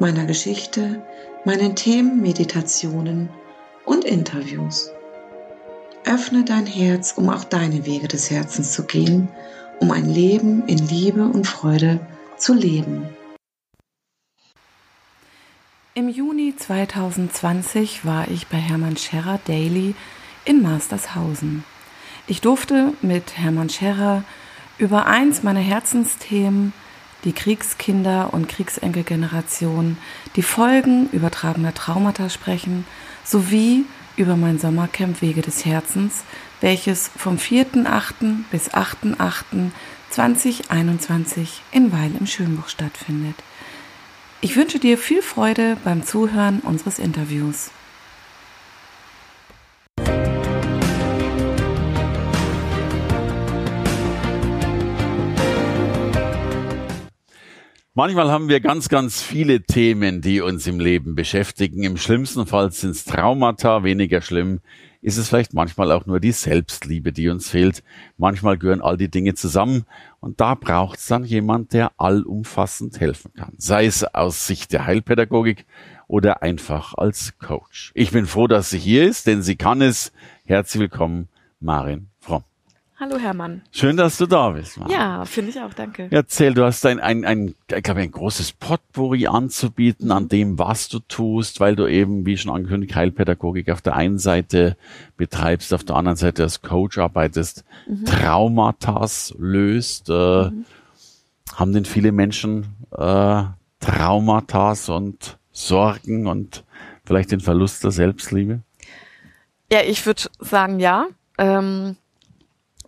meiner 0.00 0.24
Geschichte, 0.24 1.02
meinen 1.44 1.76
Themen, 1.76 2.20
Meditationen 2.20 3.28
und 3.84 4.04
Interviews. 4.04 4.90
Öffne 6.04 6.44
dein 6.44 6.66
Herz, 6.66 7.12
um 7.16 7.28
auch 7.28 7.44
deine 7.44 7.84
Wege 7.86 8.08
des 8.08 8.30
Herzens 8.30 8.72
zu 8.72 8.84
gehen, 8.84 9.28
um 9.78 9.90
ein 9.90 10.06
Leben 10.06 10.66
in 10.66 10.78
Liebe 10.78 11.24
und 11.24 11.46
Freude 11.46 12.00
zu 12.36 12.54
leben. 12.54 13.08
Im 15.94 16.08
Juni 16.08 16.54
2020 16.56 18.04
war 18.06 18.28
ich 18.28 18.46
bei 18.46 18.56
Hermann 18.56 18.96
Scherrer 18.96 19.38
Daily 19.46 19.94
in 20.44 20.62
Mastershausen. 20.62 21.64
Ich 22.26 22.40
durfte 22.40 22.94
mit 23.02 23.36
Hermann 23.36 23.68
Scherrer 23.68 24.24
über 24.78 25.06
eins 25.06 25.42
meiner 25.42 25.60
Herzensthemen, 25.60 26.72
die 27.24 27.32
Kriegskinder- 27.32 28.32
und 28.32 28.48
Kriegsenkelgeneration, 28.48 29.98
die 30.36 30.42
Folgen 30.42 31.08
übertragener 31.10 31.74
Traumata 31.74 32.28
sprechen, 32.28 32.86
sowie 33.24 33.84
über 34.16 34.36
mein 34.36 34.58
Sommercamp 34.58 35.22
Wege 35.22 35.42
des 35.42 35.64
Herzens, 35.64 36.24
welches 36.60 37.10
vom 37.16 37.36
4.8. 37.36 38.44
bis 38.50 38.72
8.8.2021 38.72 41.60
in 41.72 41.92
Weil 41.92 42.16
im 42.16 42.26
Schönbuch 42.26 42.68
stattfindet. 42.68 43.36
Ich 44.42 44.56
wünsche 44.56 44.78
dir 44.78 44.96
viel 44.98 45.22
Freude 45.22 45.78
beim 45.84 46.04
Zuhören 46.04 46.60
unseres 46.60 46.98
Interviews. 46.98 47.70
Manchmal 57.94 58.30
haben 58.30 58.48
wir 58.48 58.60
ganz, 58.60 58.88
ganz 58.88 59.20
viele 59.20 59.62
Themen, 59.62 60.20
die 60.20 60.40
uns 60.40 60.66
im 60.66 60.78
Leben 60.78 61.14
beschäftigen. 61.14 61.82
Im 61.82 61.96
schlimmsten 61.96 62.46
Fall 62.46 62.70
sind 62.70 62.90
es 62.90 63.04
Traumata, 63.04 63.82
weniger 63.82 64.20
schlimm 64.20 64.60
ist 65.02 65.16
es 65.16 65.28
vielleicht 65.28 65.54
manchmal 65.54 65.92
auch 65.92 66.06
nur 66.06 66.20
die 66.20 66.32
Selbstliebe, 66.32 67.12
die 67.12 67.28
uns 67.28 67.50
fehlt. 67.50 67.82
Manchmal 68.18 68.58
gehören 68.58 68.82
all 68.82 68.96
die 68.96 69.10
Dinge 69.10 69.34
zusammen 69.34 69.84
und 70.20 70.40
da 70.40 70.54
braucht 70.54 70.98
es 70.98 71.06
dann 71.06 71.24
jemand, 71.24 71.72
der 71.72 71.92
allumfassend 71.98 73.00
helfen 73.00 73.32
kann. 73.34 73.54
Sei 73.56 73.86
es 73.86 74.04
aus 74.04 74.46
Sicht 74.46 74.72
der 74.72 74.86
Heilpädagogik 74.86 75.64
oder 76.06 76.42
einfach 76.42 76.94
als 76.94 77.38
Coach. 77.38 77.92
Ich 77.94 78.10
bin 78.10 78.26
froh, 78.26 78.46
dass 78.46 78.70
sie 78.70 78.78
hier 78.78 79.08
ist, 79.08 79.26
denn 79.26 79.42
sie 79.42 79.56
kann 79.56 79.80
es. 79.80 80.12
Herzlich 80.44 80.80
willkommen, 80.82 81.28
Marin. 81.60 82.09
Hallo 83.00 83.18
Hermann. 83.18 83.62
Schön, 83.72 83.96
dass 83.96 84.18
du 84.18 84.26
da 84.26 84.50
bist. 84.50 84.76
Mann. 84.76 84.90
Ja, 84.90 85.24
finde 85.24 85.52
ich 85.52 85.58
auch, 85.58 85.72
danke. 85.72 86.08
Erzähl, 86.10 86.52
du 86.52 86.66
hast 86.66 86.84
ein, 86.84 87.00
ein, 87.00 87.24
ein, 87.24 87.54
ich 87.74 87.82
glaube, 87.82 88.02
ein 88.02 88.10
großes 88.10 88.52
Potpourri 88.52 89.26
anzubieten 89.26 90.08
mhm. 90.08 90.12
an 90.12 90.28
dem, 90.28 90.58
was 90.58 90.90
du 90.90 90.98
tust, 90.98 91.60
weil 91.60 91.76
du 91.76 91.86
eben, 91.86 92.26
wie 92.26 92.36
schon 92.36 92.54
angekündigt, 92.54 92.94
Heilpädagogik 92.94 93.70
auf 93.70 93.80
der 93.80 93.96
einen 93.96 94.18
Seite 94.18 94.76
betreibst, 95.16 95.72
auf 95.72 95.82
der 95.82 95.96
anderen 95.96 96.16
Seite 96.16 96.42
als 96.42 96.60
Coach 96.60 96.98
arbeitest, 96.98 97.64
mhm. 97.88 98.04
Traumatas 98.04 99.34
löst. 99.38 100.10
Äh, 100.10 100.12
mhm. 100.50 100.66
Haben 101.54 101.72
denn 101.72 101.86
viele 101.86 102.12
Menschen 102.12 102.66
äh, 102.92 103.44
Traumatas 103.80 104.90
und 104.90 105.38
Sorgen 105.52 106.26
und 106.26 106.64
vielleicht 107.06 107.32
den 107.32 107.40
Verlust 107.40 107.82
der 107.82 107.92
Selbstliebe? 107.92 108.60
Ja, 109.72 109.80
ich 109.86 110.04
würde 110.04 110.24
sagen, 110.38 110.80
ja. 110.80 111.06
Ähm 111.38 111.96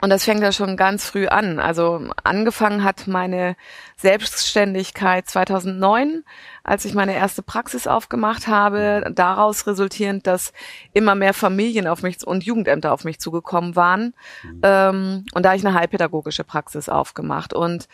und 0.03 0.11
das 0.11 0.25
fängt 0.25 0.43
ja 0.43 0.51
schon 0.51 0.77
ganz 0.77 1.07
früh 1.07 1.29
an. 1.29 1.61
Also 1.61 2.09
angefangen 2.25 2.83
hat 2.83 3.07
meine 3.07 3.55
Selbstständigkeit 3.97 5.29
2009, 5.29 6.25
als 6.65 6.85
ich 6.85 6.95
meine 6.95 7.15
erste 7.15 7.41
Praxis 7.41 7.87
aufgemacht 7.87 8.49
habe. 8.49 9.13
Daraus 9.15 9.65
resultierend, 9.69 10.27
dass 10.27 10.53
immer 10.93 11.15
mehr 11.15 11.35
Familien 11.35 11.87
auf 11.87 12.03
mich 12.03 12.27
und 12.27 12.43
Jugendämter 12.43 12.93
auf 12.93 13.05
mich 13.05 13.21
zugekommen 13.21 13.77
waren. 13.77 14.13
Mhm. 14.43 14.61
Ähm, 14.65 15.25
und 15.35 15.45
da 15.45 15.51
habe 15.51 15.59
ich 15.59 15.65
eine 15.65 15.79
heilpädagogische 15.79 16.43
Praxis 16.43 16.89
aufgemacht 16.89 17.55
und 17.55 17.87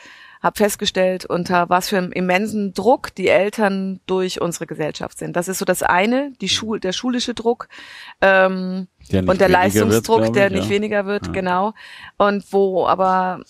habe 0.42 0.56
festgestellt, 0.56 1.24
unter 1.24 1.68
was 1.68 1.88
für 1.88 1.98
einem 1.98 2.12
immensen 2.12 2.72
Druck 2.72 3.14
die 3.14 3.28
Eltern 3.28 4.00
durch 4.06 4.40
unsere 4.40 4.66
Gesellschaft 4.66 5.18
sind. 5.18 5.36
Das 5.36 5.48
ist 5.48 5.58
so 5.58 5.64
das 5.64 5.82
eine, 5.82 6.32
die 6.40 6.48
Schul 6.48 6.80
der 6.80 6.92
schulische 6.92 7.34
Druck 7.34 7.68
ähm, 8.20 8.88
der 9.10 9.26
und 9.26 9.40
der 9.40 9.48
Leistungsdruck, 9.48 10.22
wird, 10.22 10.36
der 10.36 10.46
ich, 10.48 10.52
nicht 10.52 10.64
ja. 10.64 10.70
weniger 10.70 11.06
wird, 11.06 11.26
ja. 11.26 11.32
genau. 11.32 11.74
Und 12.16 12.52
wo 12.52 12.86
aber 12.86 13.42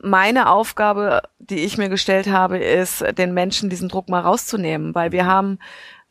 meine 0.00 0.48
Aufgabe, 0.48 1.22
die 1.38 1.64
ich 1.64 1.76
mir 1.76 1.88
gestellt 1.88 2.28
habe, 2.28 2.58
ist, 2.58 3.04
den 3.18 3.34
Menschen 3.34 3.68
diesen 3.68 3.88
Druck 3.88 4.08
mal 4.08 4.20
rauszunehmen, 4.20 4.94
weil 4.94 5.12
wir 5.12 5.26
haben 5.26 5.58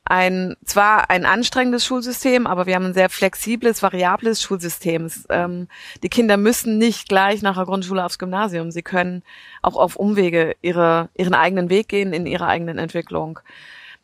ein 0.09 0.55
zwar 0.65 1.09
ein 1.09 1.25
anstrengendes 1.25 1.85
Schulsystem, 1.85 2.47
aber 2.47 2.65
wir 2.65 2.75
haben 2.75 2.85
ein 2.85 2.93
sehr 2.93 3.09
flexibles, 3.09 3.83
variables 3.83 4.41
Schulsystem. 4.41 5.09
Ähm, 5.29 5.67
die 6.03 6.09
Kinder 6.09 6.37
müssen 6.37 6.77
nicht 6.77 7.09
gleich 7.09 7.41
nach 7.41 7.55
der 7.55 7.65
Grundschule 7.65 8.03
aufs 8.03 8.19
Gymnasium. 8.19 8.71
Sie 8.71 8.83
können 8.83 9.23
auch 9.61 9.75
auf 9.75 9.95
Umwege 9.95 10.55
ihre, 10.61 11.09
ihren 11.15 11.33
eigenen 11.33 11.69
Weg 11.69 11.89
gehen 11.89 12.13
in 12.13 12.25
ihrer 12.25 12.47
eigenen 12.47 12.77
Entwicklung. 12.77 13.39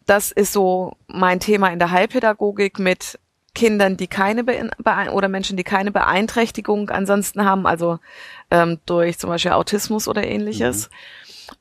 Das 0.06 0.32
ist 0.32 0.54
so 0.54 0.98
mein 1.08 1.40
Thema 1.40 1.70
in 1.70 1.80
der 1.80 1.92
Heilpädagogik 1.92 2.80
mit 2.80 3.20
Kindern, 3.56 3.98
die 3.98 4.08
keine 4.08 4.44
Be 4.44 4.70
oder 5.12 5.28
Menschen, 5.28 5.58
die 5.58 5.64
keine 5.64 5.92
Beeinträchtigung 5.92 6.90
ansonsten 6.90 7.46
haben, 7.46 7.68
also 7.68 8.00
ähm, 8.50 8.80
durch 8.86 9.20
zum 9.20 9.30
Beispiel 9.30 9.52
Autismus 9.52 10.08
oder 10.08 10.26
ähnliches. 10.26 10.90
Mhm. 10.90 10.94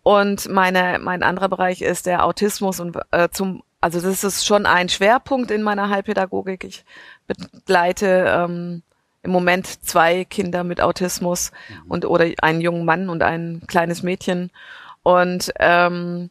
Und 0.02 0.48
meine, 0.48 0.98
mein 1.00 1.22
anderer 1.22 1.48
Bereich 1.48 1.82
ist 1.82 2.06
der 2.06 2.24
Autismus 2.24 2.80
und 2.80 2.96
äh, 3.10 3.28
zum 3.30 3.62
also 3.82 4.00
das 4.00 4.22
ist 4.22 4.46
schon 4.46 4.64
ein 4.64 4.88
Schwerpunkt 4.88 5.50
in 5.50 5.62
meiner 5.62 5.90
Heilpädagogik. 5.90 6.62
Ich 6.62 6.84
begleite 7.26 8.24
ähm, 8.28 8.82
im 9.22 9.30
Moment 9.32 9.84
zwei 9.84 10.24
Kinder 10.24 10.62
mit 10.62 10.80
Autismus 10.80 11.50
mhm. 11.68 11.90
und 11.90 12.04
oder 12.04 12.26
einen 12.40 12.60
jungen 12.60 12.84
Mann 12.84 13.08
und 13.08 13.22
ein 13.22 13.62
kleines 13.66 14.04
Mädchen 14.04 14.50
und 15.02 15.52
ähm, 15.58 16.30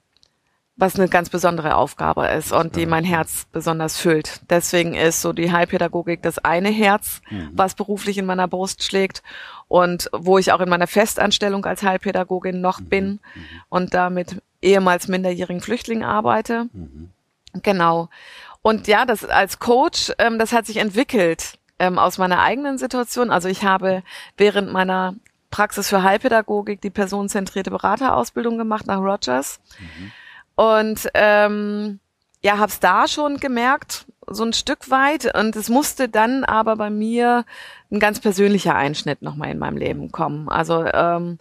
was 0.77 0.95
eine 0.95 1.09
ganz 1.09 1.29
besondere 1.29 1.75
Aufgabe 1.75 2.25
ist 2.27 2.53
und 2.53 2.77
die 2.77 2.85
mein 2.85 3.03
Herz 3.03 3.45
besonders 3.51 3.97
füllt. 3.97 4.41
Deswegen 4.49 4.95
ist 4.95 5.21
so 5.21 5.33
die 5.33 5.51
Heilpädagogik 5.51 6.23
das 6.23 6.39
eine 6.39 6.69
Herz, 6.69 7.21
mhm. 7.29 7.49
was 7.53 7.75
beruflich 7.75 8.17
in 8.17 8.25
meiner 8.25 8.47
Brust 8.47 8.83
schlägt 8.83 9.23
und 9.67 10.09
wo 10.13 10.37
ich 10.37 10.53
auch 10.53 10.61
in 10.61 10.69
meiner 10.69 10.87
Festanstellung 10.87 11.65
als 11.65 11.83
Heilpädagogin 11.83 12.61
noch 12.61 12.79
mhm. 12.79 12.85
bin 12.85 13.07
mhm. 13.07 13.19
und 13.67 13.93
da 13.93 14.09
mit 14.09 14.41
ehemals 14.61 15.09
minderjährigen 15.09 15.61
Flüchtlingen 15.61 16.05
arbeite. 16.05 16.69
Mhm. 16.71 17.09
Genau. 17.53 18.09
Und 18.61 18.87
ja, 18.87 19.05
das 19.05 19.25
als 19.25 19.59
Coach, 19.59 20.11
ähm, 20.19 20.37
das 20.39 20.53
hat 20.53 20.65
sich 20.65 20.77
entwickelt 20.77 21.57
ähm, 21.79 21.97
aus 21.97 22.17
meiner 22.17 22.41
eigenen 22.41 22.77
Situation. 22.77 23.31
Also 23.31 23.49
ich 23.49 23.63
habe 23.63 24.03
während 24.37 24.71
meiner 24.71 25.15
Praxis 25.49 25.89
für 25.89 26.03
Heilpädagogik 26.03 26.79
die 26.81 26.89
personenzentrierte 26.89 27.71
Beraterausbildung 27.71 28.57
gemacht 28.57 28.87
nach 28.87 28.99
Rogers. 28.99 29.59
Mhm. 29.79 30.11
Und 30.55 31.09
ähm, 31.13 31.99
ja, 32.43 32.57
habe 32.57 32.71
es 32.71 32.79
da 32.79 33.07
schon 33.07 33.37
gemerkt, 33.37 34.05
so 34.27 34.43
ein 34.43 34.53
Stück 34.53 34.89
weit. 34.89 35.35
Und 35.35 35.55
es 35.55 35.69
musste 35.69 36.07
dann 36.07 36.43
aber 36.43 36.75
bei 36.75 36.89
mir 36.89 37.45
ein 37.91 37.99
ganz 37.99 38.19
persönlicher 38.19 38.75
Einschnitt 38.75 39.21
nochmal 39.21 39.49
in 39.49 39.59
meinem 39.59 39.77
Leben 39.77 40.11
kommen. 40.11 40.49
Also 40.49 40.85
ähm, 40.85 41.39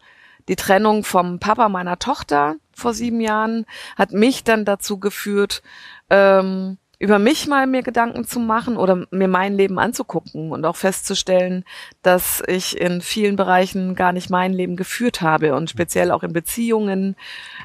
die 0.50 0.56
Trennung 0.56 1.04
vom 1.04 1.38
Papa 1.38 1.68
meiner 1.68 1.98
Tochter 2.00 2.56
vor 2.72 2.92
sieben 2.92 3.20
Jahren 3.20 3.66
hat 3.96 4.10
mich 4.12 4.42
dann 4.42 4.64
dazu 4.64 4.98
geführt, 4.98 5.62
ähm, 6.10 6.76
über 6.98 7.20
mich 7.20 7.46
mal 7.46 7.68
mir 7.68 7.82
Gedanken 7.82 8.24
zu 8.24 8.40
machen 8.40 8.76
oder 8.76 9.06
mir 9.12 9.28
mein 9.28 9.54
Leben 9.54 9.78
anzugucken 9.78 10.50
und 10.50 10.66
auch 10.66 10.74
festzustellen, 10.74 11.64
dass 12.02 12.42
ich 12.48 12.78
in 12.78 13.00
vielen 13.00 13.36
Bereichen 13.36 13.94
gar 13.94 14.12
nicht 14.12 14.28
mein 14.28 14.52
Leben 14.52 14.76
geführt 14.76 15.22
habe 15.22 15.54
und 15.54 15.70
speziell 15.70 16.10
auch 16.10 16.24
in 16.24 16.32
Beziehungen 16.32 17.14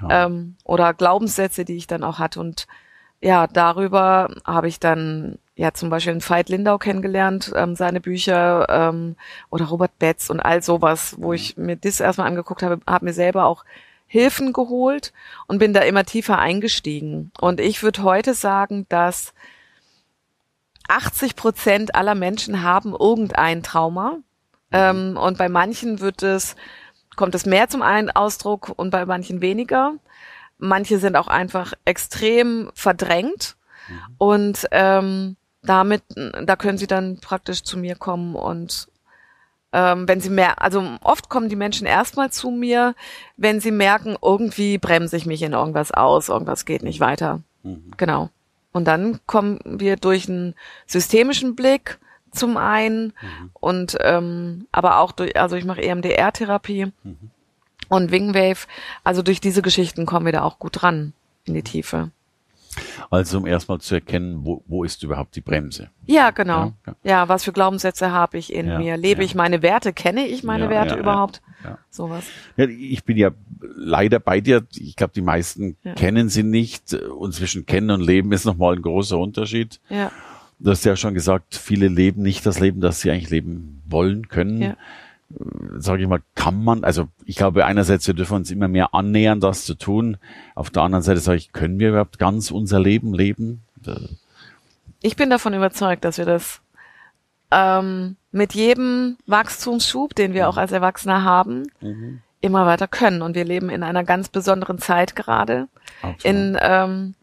ja. 0.08 0.28
ähm, 0.28 0.56
oder 0.64 0.94
Glaubenssätze, 0.94 1.66
die 1.66 1.76
ich 1.76 1.88
dann 1.88 2.04
auch 2.04 2.20
hatte. 2.20 2.40
Und 2.40 2.68
ja, 3.20 3.48
darüber 3.48 4.30
habe 4.46 4.68
ich 4.68 4.80
dann 4.80 5.40
ja 5.56 5.74
zum 5.74 5.90
Beispiel 5.90 6.12
einen 6.12 6.28
Veit 6.28 6.50
Lindau 6.50 6.78
kennengelernt, 6.78 7.52
ähm, 7.56 7.76
seine 7.76 8.02
Bücher 8.02 8.68
ähm, 8.70 9.16
oder 9.50 9.66
Robert 9.66 9.98
Betz 10.00 10.30
und 10.30 10.40
all 10.40 10.62
sowas, 10.62 11.16
wo 11.18 11.34
ich 11.34 11.58
mir 11.58 11.78
das 11.78 12.00
erstmal 12.00 12.28
angeguckt 12.28 12.62
habe, 12.62 12.80
habe 12.86 13.06
mir 13.06 13.14
selber 13.14 13.46
auch 13.46 13.64
Hilfen 14.08 14.54
geholt 14.54 15.14
und 15.48 15.58
bin 15.58 15.74
da 15.74 15.82
immer 15.82 16.04
tiefer 16.04 16.38
eingestiegen. 16.38 17.32
Und 17.40 17.60
ich 17.60 17.82
würde 17.82 18.04
heute 18.04 18.34
sagen, 18.34 18.86
dass 18.90 19.34
80 20.88 21.36
Prozent 21.36 21.96
aller 21.96 22.16
Menschen 22.16 22.62
haben 22.62 22.94
irgendein 22.94 23.64
Trauma. 23.64 24.18
Ähm, 24.72 25.18
und 25.18 25.38
bei 25.38 25.50
manchen 25.50 26.02
wird 26.02 26.22
es, 26.22 26.56
kommt 27.16 27.34
es 27.34 27.46
mehr 27.46 27.68
zum 27.68 27.82
einen 27.82 28.12
Ausdruck 28.12 28.74
und 28.76 28.92
bei 28.92 29.06
manchen 29.06 29.42
weniger. 29.42 29.94
Manche 30.58 31.00
sind 31.00 31.16
auch 31.16 31.28
einfach 31.28 31.74
extrem 31.86 32.70
verdrängt. 32.76 33.56
Und 34.18 34.68
ähm, 34.72 35.36
damit, 35.66 36.04
da 36.44 36.56
können 36.56 36.78
sie 36.78 36.88
dann 36.88 37.20
praktisch 37.20 37.64
zu 37.64 37.78
mir 37.78 37.96
kommen 37.96 38.36
und 38.36 38.88
ähm, 39.76 40.08
wenn 40.08 40.22
sie 40.22 40.30
mehr, 40.30 40.62
also 40.62 40.84
oft 41.02 41.28
kommen 41.28 41.50
die 41.50 41.58
Menschen 41.58 41.86
erstmal 41.86 42.32
zu 42.32 42.50
mir, 42.50 42.96
wenn 43.36 43.60
sie 43.60 43.72
merken, 43.72 44.16
irgendwie 44.22 44.78
bremse 44.78 45.18
ich 45.18 45.26
mich 45.26 45.42
in 45.42 45.52
irgendwas 45.52 45.92
aus, 45.92 46.30
irgendwas 46.30 46.64
geht 46.64 46.82
nicht 46.82 47.02
weiter. 47.02 47.42
Mhm. 47.64 47.92
Genau. 47.98 48.30
Und 48.72 48.86
dann 48.86 49.20
kommen 49.26 49.60
wir 49.66 49.98
durch 49.98 50.30
einen 50.30 50.56
systemischen 50.86 51.56
Blick 51.56 52.00
zum 52.32 52.56
einen 52.56 53.08
mhm. 53.22 53.50
und 53.54 53.98
ähm, 54.02 54.68
aber 54.72 55.00
auch 55.00 55.12
durch, 55.12 55.38
also 55.38 55.58
ich 55.58 55.66
mache 55.66 55.82
EMDR-Therapie 55.82 56.92
mhm. 57.04 57.32
und 57.90 58.12
Wingwave. 58.12 58.68
Also 59.04 59.24
durch 59.24 59.42
diese 59.42 59.62
Geschichten 59.62 60.06
kommen 60.06 60.26
wir 60.26 60.34
da 60.34 60.44
auch 60.44 60.58
gut 60.58 60.84
ran 60.84 61.12
in 61.44 61.54
die 61.54 61.64
Tiefe. 61.64 62.12
Also 63.10 63.38
um 63.38 63.46
erstmal 63.46 63.80
zu 63.80 63.96
erkennen, 63.96 64.42
wo, 64.44 64.64
wo 64.68 64.84
ist 64.84 65.04
überhaupt 65.04 65.36
die 65.36 65.42
Bremse? 65.42 65.90
Ja, 66.06 66.32
genau. 66.32 66.66
Ja, 66.66 66.74
ja. 66.86 66.96
ja 67.04 67.30
was 67.30 67.44
für 67.44 67.54
Glaubenssätze 67.54 68.12
habe 68.12 68.38
ich 68.38 68.54
in 68.54 68.68
ja, 68.68 68.80
mir? 68.80 68.98
Lebe 68.98 69.24
ich 69.24 69.36
meine 69.36 69.62
Werte? 69.62 69.94
Kenne 69.94 70.28
ich 70.28 70.44
meine 70.44 70.70
Werte 70.70 70.96
überhaupt? 70.96 71.42
Ja. 71.64 71.78
Sowas. 71.90 72.26
Ja, 72.58 72.66
ich 72.66 73.04
bin 73.04 73.18
ja 73.18 73.32
leider 73.76 74.20
bei 74.20 74.42
dir. 74.42 74.66
Ich 74.76 74.96
glaube, 74.96 75.14
die 75.14 75.22
meisten 75.22 75.78
kennen 75.96 76.30
sie 76.30 76.44
nicht. 76.44 76.94
Und 76.94 77.34
zwischen 77.34 77.66
kennen 77.66 77.92
und 77.92 78.02
leben 78.02 78.32
ist 78.32 78.46
nochmal 78.46 78.76
ein 78.76 78.82
großer 78.82 79.18
Unterschied. 79.18 79.80
Ja. 79.90 80.12
Du 80.60 80.72
hast 80.72 80.86
ja 80.86 80.96
schon 80.96 81.14
gesagt, 81.14 81.56
viele 81.56 81.88
leben 81.88 82.22
nicht 82.22 82.46
das 82.46 82.60
Leben, 82.60 82.80
das 82.80 83.02
sie 83.02 83.12
eigentlich 83.12 83.30
leben 83.30 83.82
wollen, 83.86 84.30
können. 84.30 84.76
Sage 85.78 86.04
ich 86.04 86.08
mal, 86.08 86.22
kann 86.36 86.64
man, 86.64 86.84
also 86.84 87.08
ich 87.26 87.36
glaube 87.36 87.66
einerseits, 87.66 88.06
wir 88.08 88.14
dürfen 88.14 88.36
uns 88.36 88.52
immer 88.52 88.68
mehr 88.68 88.94
annähern, 88.94 89.40
das 89.40 89.66
zu 89.66 89.74
tun. 89.76 90.18
Auf 90.54 90.70
der 90.70 90.84
anderen 90.84 91.04
Seite 91.04 91.20
sage 91.20 91.38
ich, 91.38 91.52
können 91.52 91.80
wir 91.80 91.90
überhaupt 91.90 92.20
ganz 92.20 92.52
unser 92.52 92.80
Leben 92.80 93.14
leben? 93.14 93.64
Ich 95.02 95.16
bin 95.16 95.30
davon 95.30 95.54
überzeugt, 95.54 96.06
dass 96.06 96.18
wir 96.18 96.26
das 96.26 96.62
ähm, 97.52 98.18
mit 98.32 98.54
jedem 98.54 99.18
Wachstumsschub, 99.26 100.14
den 100.14 100.34
wir 100.34 100.48
auch 100.48 100.58
als 100.58 100.72
Erwachsene 100.72 101.24
haben, 101.24 101.64
mhm. 101.82 102.22
immer 102.42 102.66
weiter 102.66 102.88
können. 102.88 103.22
Und 103.22 103.36
wir 103.36 103.46
leben 103.46 103.70
in 103.70 103.84
einer 103.84 104.04
ganz 104.04 104.30
besonderen 104.30 104.78
Zeit 104.78 105.16
gerade, 105.16 105.68
Absolut. 106.02 106.26
in 106.26 106.58
ähm, 106.62 107.16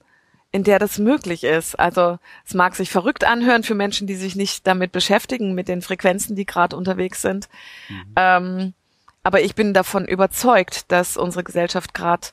in 0.52 0.64
der 0.64 0.78
das 0.78 0.98
möglich 0.98 1.44
ist. 1.44 1.78
Also 1.78 2.18
es 2.46 2.54
mag 2.54 2.76
sich 2.76 2.90
verrückt 2.90 3.24
anhören 3.24 3.62
für 3.62 3.74
Menschen, 3.74 4.06
die 4.06 4.14
sich 4.14 4.36
nicht 4.36 4.66
damit 4.66 4.92
beschäftigen, 4.92 5.54
mit 5.54 5.66
den 5.66 5.82
Frequenzen, 5.82 6.36
die 6.36 6.44
gerade 6.44 6.76
unterwegs 6.76 7.22
sind. 7.22 7.48
Mhm. 7.88 8.12
Ähm, 8.16 8.74
aber 9.22 9.40
ich 9.40 9.54
bin 9.54 9.72
davon 9.72 10.04
überzeugt, 10.04 10.92
dass 10.92 11.16
unsere 11.16 11.42
Gesellschaft 11.42 11.94
gerade 11.94 12.28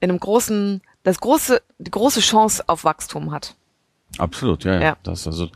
in 0.00 0.10
einem 0.10 0.20
großen, 0.20 0.80
das 1.02 1.20
große, 1.20 1.60
die 1.78 1.90
große 1.90 2.20
Chance 2.20 2.64
auf 2.68 2.84
Wachstum 2.84 3.32
hat. 3.32 3.56
Absolut, 4.18 4.64
ja, 4.64 4.80
ja. 4.80 4.96
Das, 5.02 5.26
also, 5.26 5.48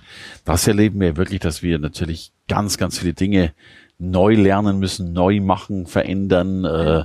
das 0.44 0.66
erleben 0.66 1.00
wir 1.00 1.16
wirklich, 1.16 1.40
dass 1.40 1.62
wir 1.62 1.78
natürlich 1.78 2.32
ganz, 2.48 2.76
ganz 2.76 2.98
viele 2.98 3.14
Dinge 3.14 3.54
neu 3.98 4.34
lernen 4.34 4.78
müssen, 4.78 5.12
neu 5.12 5.40
machen, 5.40 5.86
verändern. 5.86 6.64
Äh, 6.64 7.04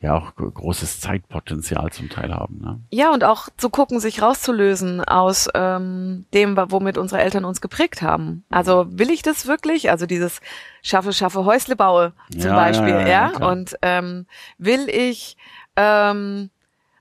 ja 0.00 0.16
auch 0.16 0.34
großes 0.34 1.00
Zeitpotenzial 1.00 1.90
zum 1.92 2.08
Teil 2.08 2.32
haben. 2.34 2.58
Ne? 2.60 2.80
Ja, 2.90 3.12
und 3.12 3.22
auch 3.24 3.48
zu 3.56 3.68
gucken, 3.68 4.00
sich 4.00 4.22
rauszulösen 4.22 5.04
aus 5.04 5.48
ähm, 5.54 6.24
dem, 6.32 6.56
womit 6.56 6.96
unsere 6.96 7.20
Eltern 7.20 7.44
uns 7.44 7.60
geprägt 7.60 8.00
haben. 8.00 8.44
Also 8.48 8.86
will 8.90 9.10
ich 9.10 9.22
das 9.22 9.46
wirklich? 9.46 9.90
Also 9.90 10.06
dieses 10.06 10.40
schaffe, 10.82 11.12
schaffe, 11.12 11.44
Häusle 11.44 11.76
baue 11.76 12.12
zum 12.32 12.50
ja, 12.50 12.54
Beispiel, 12.54 12.88
ja. 12.88 13.00
ja, 13.00 13.32
ja? 13.38 13.48
Und 13.48 13.76
ähm, 13.82 14.26
will 14.56 14.88
ich 14.88 15.36
ähm, 15.76 16.50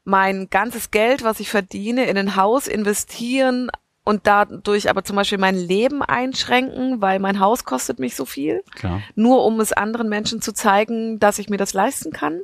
mein 0.04 0.50
ganzes 0.50 0.92
Geld, 0.92 1.24
was 1.24 1.40
ich 1.40 1.50
verdiene, 1.50 2.06
in 2.06 2.18
ein 2.18 2.36
Haus 2.36 2.68
investieren, 2.68 3.70
und 4.06 4.26
dadurch 4.26 4.90
aber 4.90 5.04
zum 5.04 5.18
Beispiel 5.18 5.38
mein 5.38 5.56
Leben 5.56 6.02
einschränken, 6.02 7.00
weil 7.00 7.20
mein 7.20 7.40
Haus 7.40 7.64
kostet 7.64 8.00
mich 8.00 8.16
so 8.16 8.26
viel. 8.26 8.64
Klar. 8.74 9.04
Nur 9.14 9.46
um 9.46 9.60
es 9.60 9.72
anderen 9.72 10.10
Menschen 10.10 10.42
zu 10.42 10.52
zeigen, 10.52 11.20
dass 11.20 11.38
ich 11.38 11.48
mir 11.48 11.58
das 11.58 11.74
leisten 11.74 12.12
kann. 12.12 12.42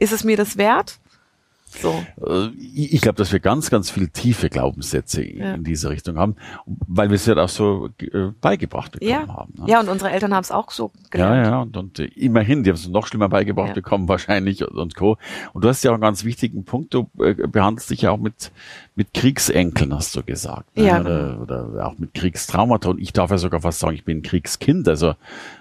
Ist 0.00 0.12
es 0.12 0.22
mir 0.22 0.36
das 0.36 0.56
wert? 0.56 1.00
So. 1.80 2.02
Äh, 2.26 2.48
ich 2.74 3.00
glaube, 3.00 3.16
dass 3.16 3.32
wir 3.32 3.40
ganz, 3.40 3.70
ganz 3.70 3.90
viel 3.90 4.08
tiefe 4.08 4.48
Glaubenssätze 4.48 5.22
ja. 5.22 5.54
in 5.54 5.64
diese 5.64 5.90
Richtung 5.90 6.18
haben, 6.18 6.36
weil 6.66 7.10
wir 7.10 7.16
es 7.16 7.26
ja 7.26 7.36
auch 7.36 7.48
so 7.48 7.88
äh, 8.00 8.30
beigebracht 8.40 8.92
bekommen 8.92 9.10
ja. 9.10 9.28
haben. 9.28 9.54
Ne? 9.56 9.64
Ja, 9.68 9.80
und 9.80 9.88
unsere 9.88 10.10
Eltern 10.10 10.34
haben 10.34 10.42
es 10.42 10.50
auch 10.50 10.70
so 10.70 10.90
gelernt. 11.10 11.44
Ja, 11.46 11.50
ja, 11.50 11.60
und, 11.60 11.76
und 11.76 11.98
äh, 11.98 12.04
immerhin, 12.04 12.64
die 12.64 12.70
haben 12.70 12.76
es 12.76 12.88
noch 12.88 13.06
schlimmer 13.06 13.28
beigebracht 13.28 13.68
ja. 13.68 13.74
bekommen 13.74 14.08
wahrscheinlich 14.08 14.66
und, 14.66 14.76
und 14.76 14.96
Co. 14.96 15.18
Und 15.52 15.64
du 15.64 15.68
hast 15.68 15.82
ja 15.84 15.90
auch 15.90 15.94
einen 15.94 16.02
ganz 16.02 16.24
wichtigen 16.24 16.64
Punkt, 16.64 16.94
du 16.94 17.08
behandelst 17.14 17.90
dich 17.90 18.02
ja 18.02 18.10
auch 18.10 18.18
mit, 18.18 18.50
mit 18.94 19.14
Kriegsenkeln, 19.14 19.94
hast 19.94 20.16
du 20.16 20.22
gesagt. 20.22 20.76
Ne? 20.76 20.86
Ja. 20.86 21.00
Oder, 21.00 21.40
oder 21.40 21.86
auch 21.86 21.98
mit 21.98 22.14
Kriegstraumata. 22.14 22.90
Und 22.90 23.00
ich 23.00 23.12
darf 23.12 23.30
ja 23.30 23.38
sogar 23.38 23.60
fast 23.60 23.78
sagen, 23.78 23.94
ich 23.94 24.04
bin 24.04 24.18
ein 24.18 24.22
Kriegskind. 24.22 24.88
Also 24.88 25.14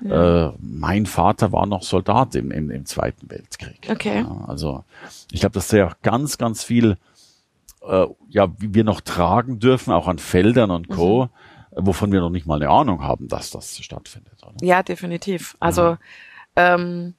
äh, 0.04 0.50
mein 0.59 1.06
Vater 1.06 1.51
war 1.51 1.65
noch 1.65 1.83
Soldat 1.83 2.36
im, 2.36 2.51
im, 2.51 2.71
im 2.71 2.86
Zweiten 2.86 3.30
Weltkrieg. 3.30 3.88
Okay. 3.89 4.25
Also 4.48 4.83
ich 5.31 5.42
glaube, 5.42 5.54
dass 5.54 5.68
ja 6.03 6.11
ganz, 6.11 6.38
ganz 6.38 6.63
viel, 6.63 6.97
äh, 7.88 8.05
ja, 8.29 8.47
wie 8.57 8.73
wir 8.73 8.83
noch 8.83 9.01
tragen 9.01 9.59
dürfen, 9.59 9.94
auch 9.94 10.07
an 10.07 10.19
Feldern 10.19 10.71
und 10.71 10.89
Co., 10.89 11.25
mhm. 11.25 11.85
wovon 11.85 12.11
wir 12.11 12.21
noch 12.21 12.29
nicht 12.29 12.45
mal 12.45 12.61
eine 12.61 12.69
Ahnung 12.69 13.03
haben, 13.03 13.27
dass 13.27 13.51
das 13.51 13.77
stattfindet. 13.77 14.41
Oder? 14.44 14.55
Ja, 14.61 14.83
definitiv. 14.83 15.55
Also 15.59 15.97
ähm, 16.55 17.13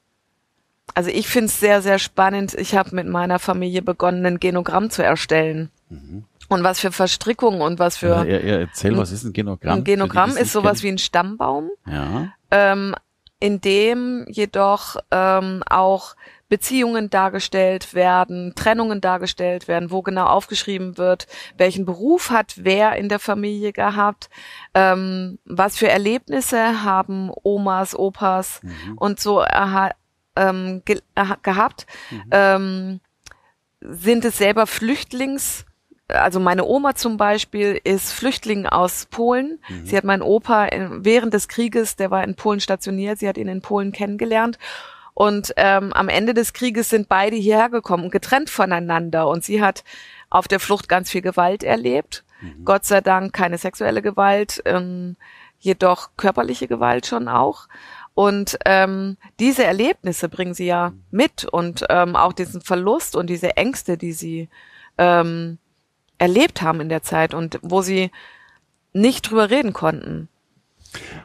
also 0.95 1.11
ich 1.11 1.29
finde 1.29 1.47
es 1.47 1.61
sehr, 1.61 1.83
sehr 1.83 1.99
spannend. 1.99 2.55
Ich 2.55 2.75
habe 2.75 2.95
mit 2.95 3.07
meiner 3.07 3.39
Familie 3.39 3.83
begonnen, 3.83 4.25
ein 4.27 4.41
Genogramm 4.41 4.91
zu 4.91 5.05
erstellen. 5.05 5.71
Mhm. 5.89 6.25
Und 6.49 6.65
was 6.65 6.81
für 6.81 6.93
Verstrickungen 6.93 7.61
und 7.61 7.79
was 7.79 7.99
für. 7.99 8.09
Ja, 8.09 8.25
ja, 8.25 8.39
ja, 8.39 8.59
erzähl, 8.61 8.97
was 8.97 9.13
ist 9.13 9.25
ein 9.25 9.33
Genogramm? 9.33 9.79
Ein 9.79 9.85
Genogramm 9.85 10.35
die, 10.35 10.41
ist 10.41 10.53
sowas 10.53 10.81
kennen? 10.81 10.83
wie 10.83 10.95
ein 10.95 10.99
Stammbaum. 10.99 11.71
Ja. 11.87 12.33
Ähm, 12.51 12.95
in 13.39 13.61
dem 13.61 14.25
jedoch 14.29 14.97
ähm, 15.11 15.63
auch 15.69 16.17
Beziehungen 16.49 17.11
dargestellt 17.11 17.95
werden, 17.95 18.55
Trennungen 18.55 19.01
dargestellt 19.01 19.69
werden, 19.69 19.91
wo 19.91 20.03
genau 20.03 20.27
aufgeschrieben 20.27 20.97
wird, 20.97 21.27
welchen 21.57 21.85
Beruf 21.85 22.31
hat 22.31 22.55
wer 22.57 22.97
in 22.97 23.09
der 23.09 23.19
Familie 23.19 23.73
gehabt, 23.73 24.31
ähm, 24.75 25.39
was 25.45 25.77
für 25.77 25.89
Erlebnisse 25.89 26.83
haben 26.83 27.31
Omas, 27.43 27.95
Opas 27.95 28.63
mhm. 28.63 28.97
und 28.97 29.21
so 29.21 29.45
ähm, 30.37 30.83
ge 30.85 31.01
gehabt. 31.43 31.87
Mhm. 32.11 32.23
Ähm, 32.31 33.01
sind 33.81 34.25
es 34.25 34.39
selber 34.39 34.67
Flüchtlings, 34.67 35.65
also 36.09 36.41
meine 36.41 36.65
Oma 36.65 36.95
zum 36.95 37.19
Beispiel 37.19 37.79
ist 37.85 38.13
Flüchtling 38.13 38.67
aus 38.67 39.07
Polen. 39.07 39.61
Mhm. 39.69 39.87
Sie 39.87 39.97
hat 39.97 40.05
meinen 40.05 40.23
Opa 40.23 40.69
während 40.73 41.35
des 41.35 41.49
Krieges, 41.49 41.97
der 41.97 42.11
war 42.11 42.25
in 42.25 42.35
Polen 42.35 42.61
stationiert, 42.61 43.19
sie 43.19 43.29
hat 43.29 43.37
ihn 43.37 43.49
in 43.49 43.61
Polen 43.61 43.93
kennengelernt. 43.93 44.59
Und 45.19 45.53
ähm, 45.57 45.93
am 45.95 46.09
Ende 46.09 46.33
des 46.33 46.53
Krieges 46.53 46.91
sind 46.91 47.09
beide 47.09 47.35
hierher 47.35 47.71
gekommen, 47.71 48.09
getrennt 48.09 48.51
voneinander. 48.51 49.27
Und 49.27 49.43
sie 49.43 49.61
hat 49.61 49.83
auf 50.31 50.47
der 50.47 50.61
Flucht 50.61 50.89
ganz 50.89 51.11
viel 51.11 51.23
Gewalt 51.23 51.65
erlebt. 51.65 52.23
Mhm. 52.41 52.65
Gott 52.65 52.85
sei 52.85 53.01
Dank 53.01 53.33
keine 53.33 53.59
sexuelle 53.59 54.01
Gewalt, 54.01 54.63
ähm, 54.65 55.17
jedoch 55.59 56.11
körperliche 56.17 56.69
Gewalt 56.69 57.05
schon 57.05 57.27
auch. 57.27 57.67
Und 58.15 58.61
ähm, 58.65 59.17
diese 59.41 59.65
Erlebnisse 59.65 60.29
bringen 60.29 60.55
sie 60.55 60.67
ja 60.67 60.93
mit 61.11 61.45
und 61.45 61.85
ähm, 61.89 62.15
auch 62.15 62.33
diesen 62.33 62.61
Verlust 62.61 63.17
und 63.17 63.29
diese 63.29 63.57
Ängste, 63.57 63.99
die 63.99 64.13
sie 64.13 64.49
ähm, 64.99 65.59
erlebt 66.19 66.63
haben 66.63 66.81
in 66.81 66.91
der 66.91 67.03
Zeit 67.03 67.35
und 67.35 67.59
wo 67.63 67.83
sie 67.83 68.13
nicht 68.93 69.29
drüber 69.29 69.51
reden 69.51 69.73
konnten. 69.73 70.29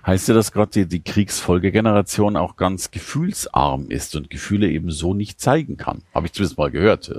Heißt 0.06 0.28
ja, 0.28 0.34
dass 0.34 0.52
gerade 0.52 0.72
die, 0.72 0.86
die 0.86 1.04
Kriegsfolgegeneration 1.04 2.38
auch 2.38 2.56
ganz 2.56 2.92
gefühlsarm 2.92 3.90
ist 3.90 4.16
und 4.16 4.30
Gefühle 4.30 4.70
eben 4.70 4.92
so 4.92 5.14
nicht 5.14 5.40
zeigen 5.40 5.78
kann. 5.78 6.02
Habe 6.14 6.26
ich 6.26 6.34
zumindest 6.34 6.58
mal 6.58 6.72
gehört. 6.72 7.12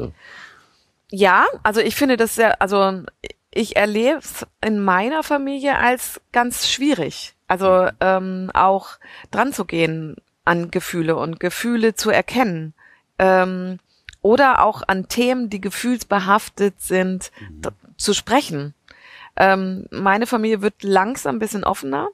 Ja, 1.11 1.47
also 1.63 1.81
ich 1.81 1.95
finde 1.97 2.17
das 2.17 2.35
sehr, 2.35 2.61
also 2.61 3.03
ich 3.51 3.77
erlebe 3.77 4.19
es 4.19 4.47
in 4.61 4.81
meiner 4.83 5.23
Familie 5.23 5.79
als 5.79 6.21
ganz 6.33 6.69
schwierig. 6.69 7.35
Also 7.47 7.89
ähm, 8.01 8.51
auch 8.53 8.99
dran 9.31 9.53
zu 9.53 9.65
gehen 9.65 10.17
an 10.45 10.71
Gefühle 10.71 11.17
und 11.17 11.41
Gefühle 11.41 11.95
zu 11.95 12.11
erkennen. 12.11 12.75
Ähm, 13.19 13.79
oder 14.23 14.65
auch 14.65 14.83
an 14.87 15.09
Themen, 15.09 15.51
die 15.51 15.61
gefühlsbehaftet 15.61 16.81
sind, 16.81 17.31
mhm. 17.41 17.69
zu 17.97 18.15
sprechen. 18.15 18.75
Ähm, 19.37 19.87
meine 19.91 20.27
Familie 20.27 20.63
wird 20.63 20.83
langsam 20.83 21.37
ein 21.37 21.41
bisschen 21.41 21.65
offener. 21.65 22.09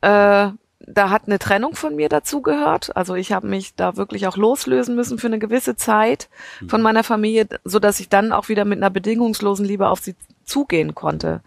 Äh, 0.00 0.48
da 0.88 1.10
hat 1.10 1.22
eine 1.26 1.38
Trennung 1.38 1.74
von 1.74 1.96
mir 1.96 2.08
dazu 2.08 2.42
gehört. 2.42 2.96
Also 2.96 3.14
ich 3.14 3.32
habe 3.32 3.48
mich 3.48 3.74
da 3.74 3.96
wirklich 3.96 4.26
auch 4.28 4.36
loslösen 4.36 4.94
müssen 4.94 5.18
für 5.18 5.26
eine 5.26 5.38
gewisse 5.38 5.74
Zeit 5.76 6.28
von 6.68 6.80
meiner 6.82 7.02
Familie, 7.02 7.48
so 7.64 7.78
dass 7.80 7.98
ich 7.98 8.08
dann 8.08 8.30
auch 8.30 8.48
wieder 8.48 8.64
mit 8.64 8.78
einer 8.78 8.90
bedingungslosen 8.90 9.64
Liebe 9.66 9.88
auf 9.88 10.00
sie 10.00 10.14
zugehen 10.44 10.94
konnte. 10.94 11.40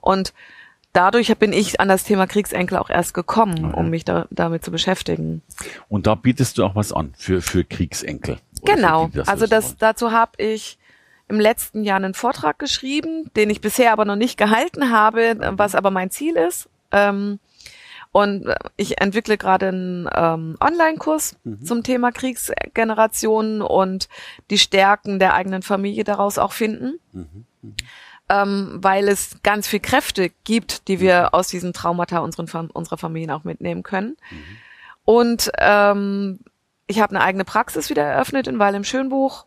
Und 0.00 0.32
dadurch 0.94 1.36
bin 1.36 1.52
ich 1.52 1.78
an 1.78 1.88
das 1.88 2.04
Thema 2.04 2.26
Kriegsenkel 2.26 2.78
auch 2.78 2.88
erst 2.88 3.12
gekommen, 3.12 3.66
Okay. 3.66 3.76
um 3.78 3.90
mich 3.90 4.04
da, 4.06 4.26
damit 4.30 4.64
zu 4.64 4.70
beschäftigen. 4.70 5.42
Und 5.90 6.06
da 6.06 6.14
bietest 6.14 6.56
du 6.56 6.64
auch 6.64 6.74
was 6.74 6.92
an 6.92 7.12
für, 7.18 7.42
für 7.42 7.64
Kriegsenkel. 7.64 8.36
Für 8.64 8.76
Genau. 8.76 9.08
die, 9.08 9.20
die 9.20 9.28
also 9.28 9.46
das, 9.46 9.76
dazu 9.76 10.12
habe 10.12 10.32
ich 10.42 10.78
im 11.28 11.38
letzten 11.38 11.84
Jahr 11.84 11.96
einen 11.96 12.14
Vortrag 12.14 12.58
geschrieben, 12.58 13.30
den 13.36 13.50
ich 13.50 13.60
bisher 13.60 13.92
aber 13.92 14.06
noch 14.06 14.16
nicht 14.16 14.38
gehalten 14.38 14.90
habe, 14.90 15.36
was 15.58 15.74
aber 15.74 15.90
mein 15.90 16.10
Ziel 16.10 16.36
ist. 16.36 16.68
Ähm, 16.92 17.40
und 18.16 18.46
ich 18.78 18.98
entwickle 19.02 19.36
gerade 19.36 19.68
einen 19.68 20.08
ähm, 20.10 20.56
Online-Kurs 20.58 21.36
zum 21.62 21.82
Thema 21.82 22.12
Kriegsgenerationen 22.12 23.60
und 23.60 24.08
die 24.48 24.56
Stärken 24.56 25.18
der 25.18 25.34
eigenen 25.34 25.60
Familie 25.60 26.02
daraus 26.02 26.38
auch 26.38 26.52
finden. 26.52 26.98
Ähm, 28.30 28.78
weil 28.80 29.08
es 29.08 29.42
ganz 29.42 29.68
viel 29.68 29.80
Kräfte 29.80 30.30
gibt, 30.44 30.88
die 30.88 30.98
wir 30.98 31.34
aus 31.34 31.48
diesen 31.48 31.74
Traumata 31.74 32.20
unseren, 32.20 32.70
unserer 32.70 32.96
Familien 32.96 33.32
auch 33.32 33.44
mitnehmen 33.44 33.82
können. 33.82 34.16
Und 35.04 35.50
ähm, 35.58 36.40
ich 36.88 37.00
habe 37.00 37.14
eine 37.16 37.24
eigene 37.24 37.44
Praxis 37.44 37.90
wieder 37.90 38.02
eröffnet 38.02 38.46
in 38.46 38.58
Weil 38.58 38.74
im 38.74 38.84
Schönbuch 38.84 39.46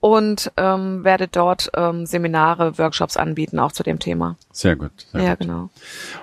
und 0.00 0.50
ähm, 0.56 1.04
werde 1.04 1.28
dort 1.28 1.70
ähm, 1.76 2.06
Seminare, 2.06 2.76
Workshops 2.78 3.16
anbieten, 3.16 3.58
auch 3.60 3.72
zu 3.72 3.82
dem 3.82 3.98
Thema. 4.00 4.36
Sehr 4.50 4.74
gut. 4.76 4.90
Sehr 5.12 5.22
ja, 5.22 5.30
gut. 5.30 5.46
genau. 5.46 5.70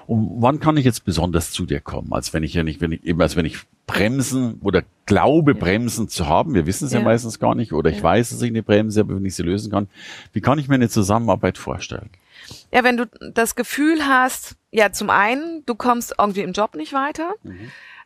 Und 0.07 0.41
wann 0.41 0.59
kann 0.59 0.75
ich 0.77 0.83
jetzt 0.85 1.05
besonders 1.05 1.51
zu 1.51 1.65
dir 1.65 1.79
kommen? 1.79 2.11
Als 2.11 2.33
wenn 2.33 2.43
ich 2.43 2.53
ja 2.53 2.63
nicht, 2.63 2.81
wenn 2.81 2.91
ich 2.91 3.03
eben, 3.05 3.21
als 3.21 3.35
wenn 3.37 3.45
ich 3.45 3.59
bremsen 3.87 4.59
oder 4.61 4.83
glaube, 5.05 5.55
bremsen 5.55 6.09
zu 6.09 6.27
haben. 6.27 6.53
Wir 6.53 6.67
wissen 6.67 6.85
es 6.85 6.93
ja, 6.93 6.99
Ja. 6.99 7.05
meistens 7.05 7.39
gar 7.39 7.55
nicht. 7.55 7.73
Oder 7.73 7.89
ich 7.89 7.97
Ja. 7.97 8.03
weiß, 8.03 8.29
dass 8.29 8.41
ich 8.41 8.49
eine 8.49 8.61
Bremse 8.61 8.99
habe, 8.99 9.15
wenn 9.15 9.25
ich 9.25 9.35
sie 9.35 9.43
lösen 9.43 9.71
kann. 9.71 9.87
Wie 10.33 10.41
kann 10.41 10.59
ich 10.59 10.67
mir 10.67 10.75
eine 10.75 10.89
Zusammenarbeit 10.89 11.57
vorstellen? 11.57 12.09
Ja, 12.71 12.83
wenn 12.83 12.97
du 12.97 13.05
das 13.33 13.55
Gefühl 13.55 14.05
hast, 14.07 14.55
ja, 14.71 14.91
zum 14.91 15.09
einen, 15.09 15.63
du 15.65 15.73
kommst 15.73 16.13
irgendwie 16.19 16.41
im 16.41 16.51
Job 16.51 16.75
nicht 16.75 16.93
weiter, 16.93 17.33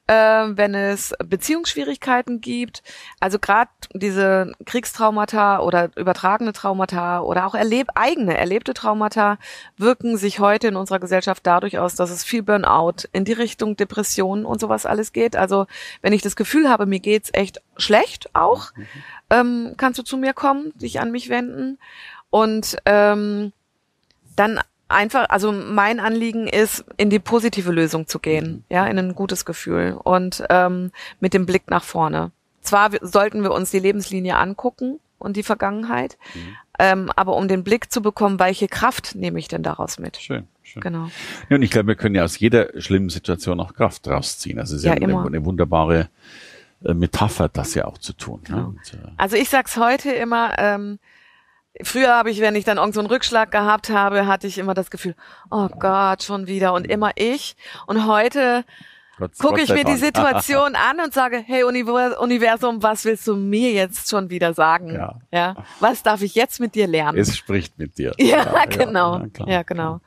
äh, 0.07 0.13
wenn 0.13 0.75
es 0.75 1.13
Beziehungsschwierigkeiten 1.23 2.41
gibt, 2.41 2.83
also 3.19 3.39
gerade 3.39 3.71
diese 3.93 4.51
Kriegstraumata 4.65 5.59
oder 5.59 5.91
übertragene 5.95 6.51
Traumata 6.51 7.21
oder 7.21 7.45
auch 7.45 7.55
erleb 7.55 7.87
eigene 7.95 8.37
erlebte 8.37 8.73
Traumata 8.73 9.37
wirken 9.77 10.17
sich 10.17 10.39
heute 10.39 10.67
in 10.67 10.75
unserer 10.75 10.99
Gesellschaft 10.99 11.45
dadurch 11.45 11.79
aus, 11.79 11.95
dass 11.95 12.09
es 12.09 12.23
viel 12.23 12.43
Burnout 12.43 13.07
in 13.13 13.23
die 13.23 13.33
Richtung 13.33 13.77
Depressionen 13.77 14.45
und 14.45 14.59
sowas 14.59 14.85
alles 14.85 15.13
geht. 15.13 15.35
Also 15.35 15.67
wenn 16.01 16.13
ich 16.13 16.21
das 16.21 16.35
Gefühl 16.35 16.69
habe, 16.69 16.85
mir 16.85 16.99
geht's 16.99 17.29
echt 17.33 17.61
schlecht 17.77 18.29
auch, 18.33 18.71
ähm, 19.29 19.75
kannst 19.77 19.99
du 19.99 20.03
zu 20.03 20.17
mir 20.17 20.33
kommen, 20.33 20.73
dich 20.75 20.99
an 20.99 21.11
mich 21.11 21.29
wenden 21.29 21.79
und 22.29 22.77
ähm, 22.85 23.53
dann 24.35 24.59
einfach, 24.93 25.25
also 25.29 25.51
mein 25.51 25.99
Anliegen 25.99 26.47
ist, 26.47 26.85
in 26.97 27.09
die 27.09 27.19
positive 27.19 27.71
Lösung 27.71 28.07
zu 28.07 28.19
gehen, 28.19 28.63
ja, 28.69 28.85
in 28.85 28.97
ein 28.97 29.15
gutes 29.15 29.45
Gefühl 29.45 29.97
und 30.01 30.43
ähm, 30.49 30.91
mit 31.19 31.33
dem 31.33 31.45
Blick 31.45 31.69
nach 31.69 31.83
vorne. 31.83 32.31
Zwar 32.61 32.91
sollten 33.01 33.43
wir 33.43 33.51
uns 33.51 33.71
die 33.71 33.79
Lebenslinie 33.79 34.37
angucken 34.37 34.99
und 35.19 35.35
die 35.35 35.43
Vergangenheit, 35.43 36.17
ähm, 36.79 37.11
aber 37.15 37.35
um 37.35 37.47
den 37.47 37.63
Blick 37.63 37.91
zu 37.91 38.01
bekommen, 38.01 38.39
welche 38.39 38.67
Kraft 38.67 39.15
nehme 39.15 39.39
ich 39.39 39.47
denn 39.47 39.63
daraus 39.63 39.99
mit? 39.99 40.17
Schön, 40.17 40.47
schön. 40.63 40.81
Genau. 40.81 41.09
Ja, 41.49 41.57
und 41.57 41.61
ich 41.61 41.71
glaube, 41.71 41.87
wir 41.87 41.95
können 41.95 42.15
ja 42.15 42.23
aus 42.23 42.39
jeder 42.39 42.69
schlimmen 42.81 43.09
Situation 43.09 43.59
auch 43.59 43.73
Kraft 43.73 44.07
rausziehen. 44.07 44.59
Also 44.59 44.75
es 44.75 44.81
ist 44.81 44.85
ja, 44.85 44.95
Ja, 44.95 45.01
eine, 45.01 45.19
eine 45.19 45.45
wunderbare 45.45 46.09
äh, 46.83 46.93
Metapher, 46.93 47.49
das 47.49 47.75
ja 47.75 47.85
auch 47.85 47.97
zu 47.97 48.13
tun. 48.13 48.41
Ne? 48.47 48.55
Genau. 48.55 48.67
Und, 48.69 48.93
äh, 48.93 49.11
Also 49.17 49.35
ich 49.35 49.49
sag's 49.49 49.77
heute 49.77 50.11
immer, 50.11 50.57
ähm, 50.57 50.99
früher 51.81 52.15
habe 52.15 52.29
ich, 52.29 52.39
wenn 52.41 52.55
ich 52.55 52.65
dann 52.65 52.77
irgend 52.77 52.93
so 52.93 52.99
einen 52.99 53.09
Rückschlag 53.09 53.51
gehabt 53.51 53.89
habe, 53.89 54.27
hatte 54.27 54.47
ich 54.47 54.57
immer 54.57 54.73
das 54.73 54.91
Gefühl, 54.91 55.15
oh 55.49 55.67
Gott, 55.79 56.23
schon 56.23 56.47
wieder 56.47 56.73
und 56.73 56.85
immer 56.87 57.11
ich. 57.15 57.55
Und 57.87 58.05
heute 58.07 58.63
gucke 59.39 59.61
ich 59.61 59.69
mir 59.69 59.83
die. 59.83 59.95
Situation 59.97 60.75
an 60.75 60.99
und 61.03 61.13
sage, 61.13 61.43
hey 61.45 61.63
Univer- 61.63 62.17
Universum, 62.17 62.81
was 62.83 63.05
willst 63.05 63.27
du 63.27 63.35
mir 63.35 63.71
jetzt 63.71 64.09
schon 64.09 64.29
wieder 64.29 64.53
sagen? 64.53 64.93
Ja. 64.93 65.15
ja? 65.31 65.55
Was 65.79 66.03
darf 66.03 66.21
ich 66.21 66.35
jetzt 66.35 66.59
mit 66.59 66.75
dir 66.75 66.87
lernen? 66.87 67.17
Es 67.17 67.35
spricht 67.37 67.77
mit 67.79 67.97
dir. 67.97 68.13
ja, 68.17 68.65
genau. 68.65 69.19
ja, 69.39 69.45
ja, 69.47 69.63
genau. 69.63 70.01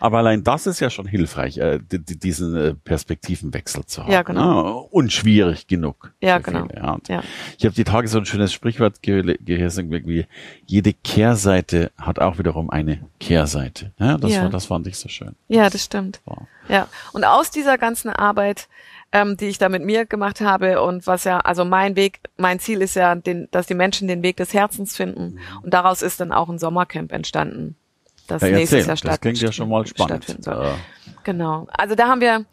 Aber 0.00 0.18
allein 0.18 0.44
das 0.44 0.66
ist 0.66 0.80
ja 0.80 0.90
schon 0.90 1.06
hilfreich, 1.06 1.58
äh, 1.58 1.80
die, 1.80 1.98
die, 1.98 2.18
diesen 2.18 2.56
äh, 2.56 2.74
Perspektivenwechsel 2.74 3.84
zu 3.84 4.02
haben. 4.02 4.12
Ja, 4.12 4.22
genau. 4.22 4.40
Ah, 4.40 4.86
und 4.90 5.12
schwierig 5.12 5.66
genug. 5.66 6.12
Ja, 6.20 6.38
genau. 6.38 6.66
Ja. 7.08 7.22
Ich 7.58 7.64
habe 7.64 7.74
die 7.74 7.84
Tage 7.84 8.08
so 8.08 8.18
ein 8.18 8.26
schönes 8.26 8.52
Sprichwort 8.52 9.02
ge 9.02 9.36
gelesen, 9.44 9.90
wie 9.90 10.26
jede 10.66 10.92
Kehrseite 10.92 11.90
hat 11.98 12.18
auch 12.18 12.38
wiederum 12.38 12.70
eine 12.70 13.00
Kehrseite. 13.18 13.92
Ja, 13.98 14.16
das, 14.16 14.32
Ja. 14.32 14.42
War, 14.42 14.50
das 14.50 14.66
fand 14.66 14.86
ich 14.86 14.98
so 14.98 15.08
schön. 15.08 15.34
Ja, 15.48 15.68
das 15.70 15.84
stimmt. 15.84 16.20
Wow. 16.24 16.42
Ja, 16.68 16.88
und 17.12 17.24
aus 17.24 17.50
dieser 17.50 17.78
ganzen 17.78 18.10
Arbeit, 18.10 18.68
ähm, 19.12 19.36
die 19.36 19.46
ich 19.46 19.58
da 19.58 19.68
mit 19.68 19.84
mir 19.84 20.04
gemacht 20.04 20.40
habe 20.40 20.82
und 20.82 21.06
was 21.06 21.24
ja, 21.24 21.40
also 21.40 21.64
mein 21.64 21.96
Weg, 21.96 22.20
mein 22.36 22.58
Ziel 22.58 22.82
ist 22.82 22.96
ja, 22.96 23.14
den, 23.14 23.48
dass 23.50 23.66
die 23.66 23.74
Menschen 23.74 24.08
den 24.08 24.22
Weg 24.22 24.36
des 24.36 24.52
Herzens 24.52 24.96
finden. 24.96 25.38
Und 25.62 25.72
daraus 25.74 26.02
ist 26.02 26.20
dann 26.20 26.32
auch 26.32 26.48
ein 26.48 26.58
Sommercamp 26.58 27.12
entstanden, 27.12 27.76
das 28.26 28.42
Ja, 28.42 28.48
nächstes 28.50 28.78
erzähl, 28.78 28.78
Jahr 28.80 28.92
das 28.94 28.98
statt, 29.00 29.20
klingt 29.22 29.40
ja 29.40 29.52
schon 29.52 29.68
mal 29.68 29.86
spannend. 29.86 30.24
stattfinden 30.24 30.42
soll. 30.42 30.66
Äh, 30.74 30.76
Genau. 31.24 31.66
Also 31.70 31.94
da 31.96 32.06
haben 32.08 32.20
wir, 32.20 32.44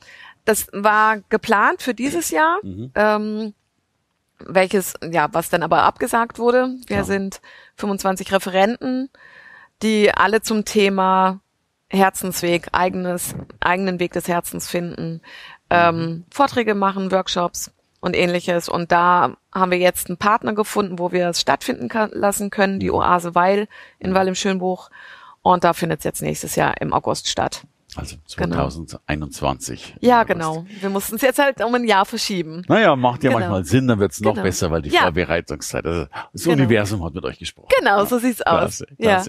das 0.45 0.67
war 0.73 1.19
geplant 1.29 1.81
für 1.81 1.93
dieses 1.93 2.31
Jahr, 2.31 2.57
Mhm. 2.63 2.91
ähm, 2.95 3.53
welches, 4.39 4.95
ja, 5.09 5.27
was 5.31 5.49
dann 5.49 5.63
aber 5.63 5.83
abgesagt 5.83 6.39
wurde. 6.39 6.75
Wir 6.87 6.97
Ja. 6.97 7.03
sind 7.03 7.39
25 7.77 8.31
Referenten, 8.31 9.09
die 9.81 10.11
alle 10.13 10.41
zum 10.41 10.65
Thema 10.65 11.39
Herzensweg, 11.89 12.69
eigenes, 12.71 13.35
eigenen 13.59 13.99
Weg 13.99 14.13
des 14.13 14.27
Herzens 14.27 14.67
finden, 14.69 15.21
ähm, 15.69 16.25
Vorträge 16.31 16.73
machen, 16.75 17.11
Workshops 17.11 17.71
und 17.99 18.15
ähnliches. 18.15 18.67
Und 18.69 18.91
da 18.91 19.37
haben 19.53 19.71
wir 19.71 19.77
jetzt 19.77 20.07
einen 20.09 20.17
Partner 20.17 20.53
gefunden, 20.53 20.97
wo 20.99 21.11
wir 21.11 21.29
es 21.29 21.39
stattfinden 21.39 21.89
kann, 21.89 22.09
lassen 22.11 22.49
können, 22.49 22.79
die 22.79 22.91
Oase 22.91 23.35
Weil 23.35 23.67
in 23.99 24.13
Weil 24.15 24.27
im 24.27 24.35
Schönbuch. 24.35 24.89
Und 25.43 25.63
da 25.63 25.73
findet 25.73 25.99
es 25.99 26.03
jetzt 26.05 26.21
nächstes 26.23 26.55
Jahr 26.55 26.81
im 26.81 26.91
August 26.93 27.27
statt. 27.27 27.61
also 27.95 28.15
Genau. 28.37 28.55
2021. 28.69 29.97
Ja, 30.01 30.21
August. 30.21 30.27
genau. 30.33 30.65
Wir 30.81 30.89
mussten 30.89 31.15
es 31.17 31.21
jetzt 31.21 31.37
halt 31.37 31.63
um 31.63 31.75
ein 31.75 31.83
Jahr 31.83 32.05
verschieben. 32.05 32.63
Naja, 32.67 32.95
macht 32.95 33.23
ja 33.23 33.29
Genau. 33.29 33.39
manchmal 33.41 33.65
Sinn, 33.65 33.87
dann 33.87 33.99
wird's 33.99 34.19
noch 34.19 34.31
Genau. 34.33 34.43
besser, 34.43 34.71
weil 34.71 34.81
die 34.81 34.89
Ja. 34.89 35.01
Vorbereitungszeit, 35.01 35.85
also 35.85 36.07
das 36.31 36.43
Genau. 36.43 36.55
Universum 36.55 37.03
hat 37.03 37.13
mit 37.13 37.23
euch 37.23 37.37
gesprochen. 37.37 37.67
Genau, 37.77 38.03
so 38.05 38.17
sieht's 38.17 38.41
aus. 38.41 38.83
Klasse, 38.97 38.97
Ja. 38.97 39.23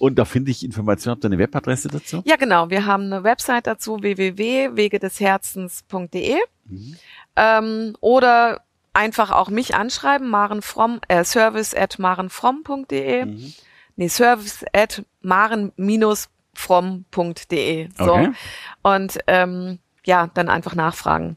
Und 0.00 0.18
da 0.18 0.24
finde 0.24 0.50
ich 0.50 0.64
Informationen, 0.64 1.12
habt 1.14 1.22
ihr 1.24 1.28
eine 1.28 1.38
Webadresse 1.38 1.86
dazu? 1.88 2.20
Ja, 2.24 2.34
genau. 2.34 2.70
Wir 2.70 2.86
haben 2.86 3.04
eine 3.04 3.22
Website 3.22 3.68
dazu, 3.68 4.02
www.wegedesherzens.de. 4.02 6.38
Mhm. 6.64 6.96
Ähm, 7.36 7.94
oder 8.00 8.62
einfach 8.94 9.30
auch 9.30 9.48
mich 9.48 9.74
anschreiben, 9.76 10.28
Maren 10.28 10.60
Fromm, 10.62 10.98
äh, 11.08 11.22
service 11.24 11.72
at 11.74 11.98
marenfromm.de. 12.00 13.26
Mhm. 13.26 13.52
Nee, 13.98 14.08
service 14.08 14.64
at 14.72 15.04
maren-fromm.de. 15.22 17.88
So. 17.98 18.12
Okay. 18.12 18.32
Und 18.82 19.18
ähm, 19.26 19.80
ja, 20.04 20.30
dann 20.34 20.48
einfach 20.48 20.76
nachfragen. 20.76 21.36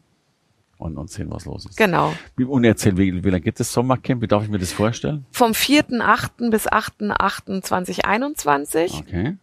Und, 0.77 0.95
und 0.95 1.09
sehen, 1.09 1.31
was 1.31 1.45
los 1.45 1.65
ist. 1.65 1.75
Genau. 1.75 2.13
Und 2.37 2.63
erzähl, 2.63 2.95
wie, 2.97 3.23
wie 3.23 3.29
lange 3.31 3.41
geht 3.41 3.59
das 3.59 3.73
Sommercamp? 3.73 4.21
Wie 4.21 4.27
darf 4.27 4.43
ich 4.43 4.49
mir 4.49 4.59
das 4.59 4.73
vorstellen? 4.73 5.25
Vom 5.31 5.53
4.8. 5.53 6.51
bis 6.51 6.69
8.8.2021. 6.69 8.99
Okay. 8.99 9.37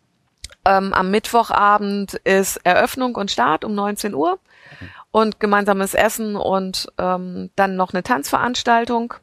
Ähm, 0.65 0.93
am 0.93 1.11
Mittwochabend 1.11 2.15
ist 2.23 2.61
Eröffnung 2.63 3.17
und 3.17 3.33
Start 3.33 3.65
um 3.65 3.75
19 3.75 4.15
Uhr 4.15 4.39
und 5.11 5.41
gemeinsames 5.41 5.95
Essen 5.95 6.37
und 6.37 6.87
ähm, 6.99 7.51
dann 7.57 7.75
noch 7.75 7.93
eine 7.93 8.05
Tanzveranstaltung. 8.05 9.15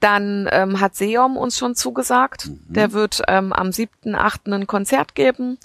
Dann 0.00 0.48
ähm, 0.52 0.80
hat 0.80 0.94
Seom 0.94 1.36
uns 1.36 1.58
schon 1.58 1.74
zugesagt. 1.74 2.50
Der 2.68 2.92
wird 2.92 3.22
ähm, 3.26 3.52
am 3.52 3.68
7.8. 3.70 4.52
ein 4.54 4.66
Konzert 4.66 5.14
geben. 5.14 5.58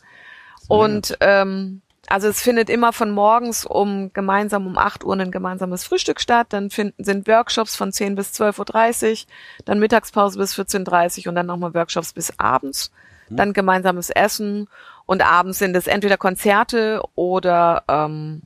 Und 0.68 1.18
ähm, 1.20 1.82
also 2.08 2.28
es 2.28 2.42
findet 2.42 2.70
immer 2.70 2.94
von 2.94 3.12
morgens 3.12 3.66
um 3.66 4.12
gemeinsam 4.14 4.68
um 4.68 4.78
8 4.78 5.04
Uhr 5.04 5.16
ein 5.16 5.32
gemeinsames 5.32 5.84
Frühstück 5.84 6.20
statt. 6.20 6.48
Dann 6.50 6.70
finden, 6.70 7.04
sind 7.04 7.28
Workshops 7.28 7.76
von 7.76 7.92
10 7.92 8.16
bis 8.16 8.32
12.30 8.32 9.12
Uhr, 9.12 9.18
dann 9.66 9.80
Mittagspause 9.80 10.38
bis 10.38 10.54
14.30 10.58 11.22
Uhr 11.26 11.30
und 11.30 11.36
dann 11.36 11.46
nochmal 11.46 11.74
Workshops 11.74 12.14
bis 12.14 12.38
abends. 12.40 12.92
Dann 13.30 13.54
gemeinsames 13.54 14.10
Essen 14.10 14.68
und 15.06 15.26
abends 15.26 15.58
sind 15.58 15.76
es 15.76 15.88
entweder 15.88 16.18
Konzerte 16.18 17.02
oder 17.16 17.84
ähm, 17.88 18.44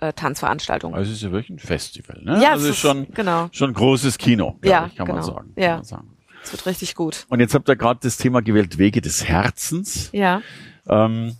äh, 0.00 0.12
Tanzveranstaltungen. 0.12 0.96
Also 0.96 1.10
es 1.10 1.18
ist 1.18 1.22
ja 1.22 1.32
wirklich 1.32 1.50
ein 1.50 1.58
Festival, 1.58 2.20
ne? 2.22 2.40
Ja, 2.42 2.52
also 2.52 2.66
es 2.66 2.72
ist 2.72 2.78
schon, 2.78 3.08
genau. 3.12 3.48
schon 3.52 3.72
großes 3.72 4.18
Kino, 4.18 4.58
Ja, 4.64 4.86
ich, 4.86 4.96
kann 4.96 5.06
man 5.06 5.16
genau. 5.16 5.26
sagen. 5.26 5.52
Ja. 5.56 5.66
Kann 5.68 5.76
man 5.76 5.84
sagen. 5.84 6.16
Es 6.42 6.52
wird 6.52 6.66
richtig 6.66 6.94
gut. 6.94 7.26
Und 7.28 7.40
jetzt 7.40 7.54
habt 7.54 7.68
ihr 7.68 7.76
gerade 7.76 8.00
das 8.02 8.16
Thema 8.16 8.40
gewählt, 8.40 8.78
Wege 8.78 9.00
des 9.00 9.28
Herzens. 9.28 10.08
Ja. 10.12 10.42
Ähm, 10.88 11.36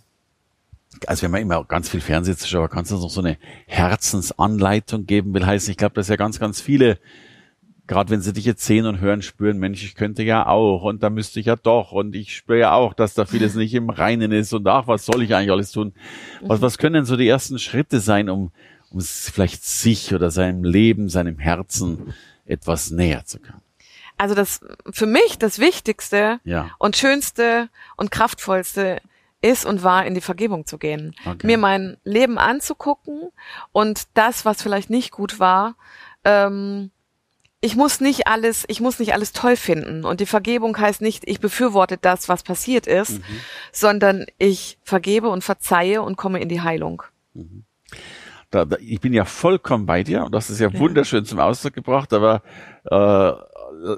also 1.07 1.23
wenn 1.23 1.31
man 1.31 1.41
immer 1.41 1.63
ganz 1.65 1.89
viel 1.89 2.01
Fernsehen 2.01 2.37
schaut, 2.37 2.69
kannst 2.69 2.91
du 2.91 2.95
uns 2.95 3.03
noch 3.03 3.09
so 3.09 3.21
eine 3.21 3.37
Herzensanleitung 3.65 5.05
geben, 5.05 5.33
will 5.33 5.45
heißen, 5.45 5.71
ich 5.71 5.77
glaube, 5.77 5.95
dass 5.95 6.07
ja 6.07 6.15
ganz, 6.15 6.39
ganz 6.39 6.61
viele, 6.61 6.99
gerade 7.91 8.09
wenn 8.09 8.21
sie 8.21 8.31
dich 8.31 8.45
jetzt 8.45 8.63
sehen 8.63 8.85
und 8.85 9.01
hören, 9.01 9.21
spüren, 9.21 9.57
Mensch, 9.57 9.83
ich 9.83 9.95
könnte 9.95 10.23
ja 10.23 10.47
auch 10.47 10.83
und 10.83 11.03
da 11.03 11.09
müsste 11.09 11.41
ich 11.41 11.47
ja 11.47 11.57
doch 11.57 11.91
und 11.91 12.15
ich 12.15 12.33
spüre 12.33 12.59
ja 12.59 12.71
auch, 12.71 12.93
dass 12.93 13.15
da 13.15 13.25
vieles 13.25 13.55
nicht 13.55 13.73
im 13.73 13.89
Reinen 13.89 14.31
ist 14.31 14.53
und 14.53 14.65
ach, 14.65 14.87
was 14.87 15.05
soll 15.05 15.23
ich 15.23 15.35
eigentlich 15.35 15.51
alles 15.51 15.73
tun? 15.73 15.93
Was, 16.39 16.59
mhm. 16.59 16.61
was 16.63 16.77
können 16.77 16.93
denn 16.93 17.05
so 17.05 17.17
die 17.17 17.27
ersten 17.27 17.59
Schritte 17.59 17.99
sein, 17.99 18.29
um, 18.29 18.53
um 18.91 19.01
vielleicht 19.01 19.65
sich 19.65 20.15
oder 20.15 20.31
seinem 20.31 20.63
Leben, 20.63 21.09
seinem 21.09 21.37
Herzen 21.37 22.13
etwas 22.45 22.91
näher 22.91 23.25
zu 23.25 23.39
kommen? 23.39 23.61
Also 24.17 24.35
das 24.35 24.61
für 24.89 25.05
mich 25.05 25.37
das 25.37 25.59
Wichtigste 25.59 26.39
ja. 26.45 26.71
und 26.79 26.95
Schönste 26.95 27.67
und 27.97 28.09
Kraftvollste 28.09 29.01
ist 29.41 29.65
und 29.65 29.83
war, 29.83 30.05
in 30.05 30.13
die 30.13 30.21
Vergebung 30.21 30.65
zu 30.65 30.77
gehen. 30.77 31.13
Okay. 31.25 31.45
Mir 31.45 31.57
mein 31.57 31.97
Leben 32.05 32.37
anzugucken 32.37 33.31
und 33.73 34.03
das, 34.13 34.45
was 34.45 34.61
vielleicht 34.61 34.89
nicht 34.89 35.11
gut 35.11 35.41
war, 35.41 35.75
ähm, 36.23 36.91
ich 37.61 37.75
muss 37.75 38.01
nicht 38.01 38.27
alles, 38.27 38.65
ich 38.67 38.81
muss 38.81 38.99
nicht 38.99 39.13
alles 39.13 39.33
toll 39.33 39.55
finden. 39.55 40.03
Und 40.03 40.19
die 40.19 40.25
Vergebung 40.25 40.77
heißt 40.77 41.01
nicht, 41.01 41.23
ich 41.27 41.39
befürworte 41.39 41.97
das, 41.97 42.27
was 42.27 42.41
passiert 42.41 42.87
ist, 42.87 43.19
mhm. 43.19 43.23
sondern 43.71 44.25
ich 44.39 44.79
vergebe 44.83 45.29
und 45.29 45.43
verzeihe 45.43 46.01
und 46.01 46.17
komme 46.17 46.41
in 46.41 46.49
die 46.49 46.61
Heilung. 46.61 47.03
Mhm. 47.35 47.63
Da, 48.49 48.65
da, 48.65 48.77
ich 48.81 48.99
bin 48.99 49.13
ja 49.13 49.25
vollkommen 49.25 49.85
bei 49.85 50.03
dir 50.03 50.25
und 50.25 50.33
das 50.35 50.49
ist 50.49 50.59
ja, 50.59 50.69
ja. 50.69 50.79
wunderschön 50.79 51.23
zum 51.23 51.39
Ausdruck 51.39 51.73
gebracht, 51.73 52.11
aber 52.11 52.41
äh, 52.85 53.31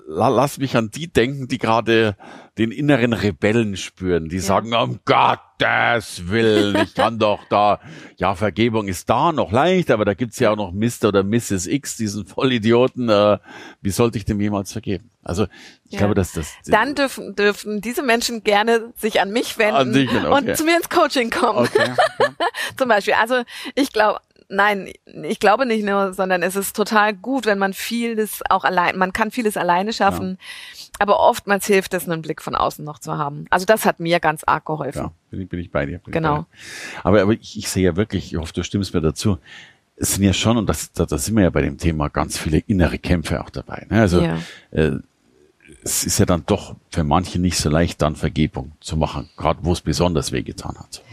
lass 0.08 0.58
mich 0.58 0.76
an 0.76 0.90
die 0.92 1.12
denken, 1.12 1.48
die 1.48 1.58
gerade 1.58 2.16
den 2.58 2.72
inneren 2.72 3.14
Rebellen 3.14 3.76
spüren, 3.76 4.30
die 4.30 4.36
ja. 4.38 4.42
sagen, 4.42 4.74
um 4.76 5.00
Gottes 5.06 6.30
Willen, 6.30 6.76
ich 6.84 6.94
kann 6.94 7.18
doch 7.18 7.40
da, 7.50 7.80
ja, 8.18 8.36
Vergebung 8.36 8.88
ist 8.88 9.10
da 9.10 9.32
noch 9.32 9.52
leicht, 9.52 9.90
aber 9.90 10.06
da 10.06 10.14
gibt's 10.14 10.38
ja 10.40 10.52
auch 10.52 10.56
noch 10.56 10.72
Mr. 10.72 11.08
oder 11.08 11.24
Mrs. 11.24 11.66
X, 11.66 11.98
diesen 11.98 12.26
Vollidioten, 12.26 13.10
äh, 13.10 13.40
wie 13.82 13.90
sollte 13.90 14.18
ich 14.18 14.26
dem 14.26 14.40
jemals 14.40 14.72
vergeben? 14.72 15.10
Also 15.24 15.48
ich 15.86 15.94
ja. 15.94 16.00
glaube, 16.00 16.14
dass 16.14 16.34
das... 16.34 16.54
Dann 16.66 16.96
dürfen, 16.96 17.36
dürfen 17.36 17.82
diese 17.82 18.04
Menschen 18.04 18.44
gerne 18.44 18.94
sich 18.98 19.20
an 19.20 19.32
mich 19.32 19.58
wenden 19.58 19.76
an 19.76 19.94
dich, 19.94 20.10
okay. 20.10 20.28
und 20.28 20.56
zu 20.58 20.64
mir 20.66 20.78
ins 20.78 20.90
Coaching 20.90 21.30
kommen. 21.30 21.60
Okay, 21.60 21.92
okay. 22.20 22.32
Zum 22.78 22.90
Beispiel. 22.90 23.16
Also 23.16 23.42
ich 23.74 23.92
glaube, 23.92 24.20
nein, 24.54 24.92
ich 25.06 25.40
glaube 25.40 25.66
nicht 25.66 25.84
nur, 25.84 26.14
sondern 26.14 26.44
es 26.44 26.56
ist 26.56 26.76
total 26.76 27.14
gut, 27.14 27.46
wenn 27.46 27.58
man 27.58 27.74
vieles 27.74 28.42
auch 28.50 28.64
allein, 28.74 28.98
man 28.98 29.14
kann 29.14 29.32
vieles 29.32 29.58
alleine 29.58 29.94
schaffen, 29.94 30.38
ja. 30.40 30.90
aber 31.00 31.20
oftmals 31.20 31.66
hilft 31.66 31.94
es, 31.94 32.08
einen 32.08 32.22
Blick 32.22 32.42
von 32.42 32.56
außen 32.56 32.84
noch 32.84 33.00
zu 33.00 33.18
haben. 33.18 33.46
Also 33.50 33.66
das 33.66 33.86
hat 33.86 34.00
mir 34.00 34.20
ganz 34.20 34.44
arg 34.46 34.66
geholfen. 34.66 35.04
Ja, 35.04 35.12
bin 35.30 35.42
ich, 35.42 35.50
bin 35.50 35.60
ich 35.60 35.72
bei 35.72 35.86
dir. 35.86 36.02
Genau. 36.06 36.36
Bei 36.36 36.42
dir. 36.42 36.48
Aber, 37.04 37.22
aber 37.22 37.32
ich, 37.34 37.58
ich 37.58 37.70
sehe 37.70 37.84
ja 37.84 37.96
wirklich, 37.96 38.34
ich 38.34 38.40
hoffe, 38.40 38.54
du 38.54 38.64
stimmst 38.64 38.94
mir 38.94 39.02
dazu, 39.02 39.38
es 39.96 40.16
sind 40.16 40.24
ja 40.24 40.34
schon, 40.34 40.58
und 40.58 40.68
das, 40.68 40.92
da, 40.92 41.06
da 41.06 41.18
sind 41.18 41.36
wir 41.36 41.44
ja 41.44 41.50
bei 41.50 41.62
dem 41.62 41.78
Thema, 41.78 42.10
ganz 42.10 42.38
viele 42.38 42.58
innere 42.60 42.98
Kämpfe 42.98 43.42
auch 43.42 43.50
dabei. 43.50 43.86
Ne? 43.90 44.02
Also 44.02 44.22
ja. 44.22 44.38
äh, 44.72 44.98
es 45.84 46.04
ist 46.04 46.20
ja 46.20 46.26
dann 46.26 46.44
doch 46.46 46.76
für 46.90 47.04
manche 47.04 47.40
nicht 47.40 47.58
so 47.58 47.70
leicht, 47.70 48.02
dann 48.02 48.16
Vergebung 48.16 48.72
zu 48.80 48.98
machen, 48.98 49.30
gerade 49.38 49.60
wo 49.64 49.72
es 49.72 49.82
besonders 49.82 50.32
wehgetan 50.32 50.78
hat. 50.78 51.04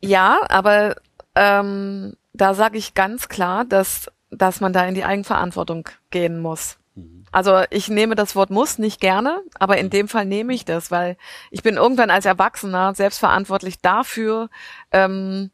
Ja, 0.00 0.40
aber 0.48 0.96
ähm, 1.34 2.14
da 2.32 2.54
sage 2.54 2.78
ich 2.78 2.94
ganz 2.94 3.28
klar, 3.28 3.64
dass, 3.64 4.10
dass 4.30 4.60
man 4.60 4.72
da 4.72 4.86
in 4.86 4.94
die 4.94 5.04
Eigenverantwortung 5.04 5.88
gehen 6.10 6.40
muss. 6.40 6.78
Mhm. 6.94 7.24
Also 7.32 7.62
ich 7.70 7.88
nehme 7.88 8.14
das 8.14 8.36
Wort 8.36 8.50
muss 8.50 8.78
nicht 8.78 9.00
gerne, 9.00 9.40
aber 9.58 9.78
in 9.78 9.86
mhm. 9.86 9.90
dem 9.90 10.08
Fall 10.08 10.24
nehme 10.24 10.54
ich 10.54 10.64
das, 10.64 10.90
weil 10.90 11.16
ich 11.50 11.62
bin 11.62 11.76
irgendwann 11.76 12.10
als 12.10 12.26
Erwachsener 12.26 12.94
selbstverantwortlich 12.94 13.80
dafür, 13.80 14.50
ähm, 14.92 15.50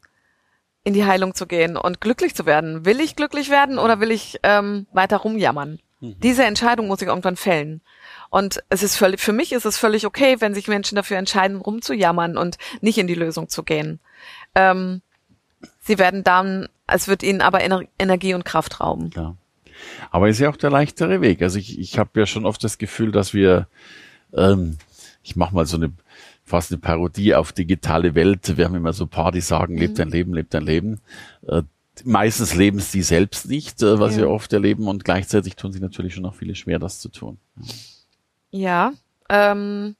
in 0.83 0.93
die 0.93 1.05
Heilung 1.05 1.33
zu 1.33 1.47
gehen 1.47 1.77
und 1.77 1.99
glücklich 1.99 2.35
zu 2.35 2.45
werden. 2.45 2.85
Will 2.85 2.99
ich 2.99 3.15
glücklich 3.15 3.49
werden 3.49 3.79
oder 3.79 3.99
will 3.99 4.11
ich 4.11 4.39
ähm, 4.43 4.85
weiter 4.93 5.17
rumjammern? 5.17 5.79
Mhm. 5.99 6.19
Diese 6.19 6.43
Entscheidung 6.43 6.87
muss 6.87 7.01
ich 7.01 7.07
irgendwann 7.07 7.35
fällen. 7.35 7.81
Und 8.29 8.63
es 8.69 8.83
ist 8.83 8.95
völlig, 8.95 9.19
für 9.19 9.33
mich 9.33 9.51
ist 9.51 9.65
es 9.65 9.77
völlig 9.77 10.05
okay, 10.05 10.37
wenn 10.39 10.53
sich 10.53 10.67
Menschen 10.67 10.95
dafür 10.95 11.17
entscheiden, 11.17 11.59
rumzujammern 11.59 12.37
und 12.37 12.57
nicht 12.81 12.97
in 12.97 13.07
die 13.07 13.15
Lösung 13.15 13.49
zu 13.49 13.63
gehen. 13.63 13.99
Ähm, 14.53 15.01
Sie 15.79 15.97
werden 15.97 16.23
dann, 16.23 16.67
es 16.87 17.07
wird 17.07 17.23
ihnen 17.23 17.41
aber 17.41 17.61
Ener 17.61 17.83
Energie 17.99 18.33
und 18.33 18.45
Kraft 18.45 18.79
rauben. 18.79 19.11
Ja. 19.15 19.35
Aber 20.11 20.29
ist 20.29 20.39
ja 20.39 20.49
auch 20.49 20.57
der 20.57 20.69
leichtere 20.69 21.21
Weg. 21.21 21.41
Also 21.41 21.59
ich, 21.59 21.79
ich 21.79 21.99
habe 21.99 22.19
ja 22.19 22.25
schon 22.25 22.45
oft 22.45 22.63
das 22.63 22.77
Gefühl, 22.77 23.11
dass 23.11 23.33
wir, 23.33 23.67
ähm, 24.33 24.77
ich 25.23 25.35
mache 25.35 25.53
mal 25.53 25.65
so 25.65 25.77
eine 25.77 25.91
fast 26.45 26.71
eine 26.71 26.79
Parodie 26.79 27.33
auf 27.33 27.51
digitale 27.51 28.15
Welt. 28.15 28.55
Wir 28.55 28.65
haben 28.65 28.75
immer 28.75 28.93
so 28.93 29.07
Party 29.07 29.41
sagen, 29.41 29.73
mhm. 29.73 29.79
lebt 29.79 29.99
dein 29.99 30.09
Leben, 30.09 30.33
lebt 30.33 30.53
dein 30.53 30.63
Leben. 30.63 31.01
Äh, 31.47 31.63
meistens 32.03 32.53
leben 32.53 32.79
sie 32.79 33.01
selbst 33.01 33.47
nicht, 33.47 33.81
äh, 33.81 33.99
was 33.99 34.13
ja. 34.13 34.21
wir 34.21 34.29
oft 34.29 34.53
erleben 34.53 34.87
und 34.87 35.03
gleichzeitig 35.03 35.55
tun 35.55 35.71
sie 35.71 35.79
natürlich 35.79 36.13
schon 36.13 36.23
noch 36.23 36.35
viele 36.35 36.55
schwer, 36.55 36.77
das 36.77 36.99
zu 36.99 37.09
tun. 37.09 37.37
Ja, 38.51 38.93
ähm, 39.27 39.95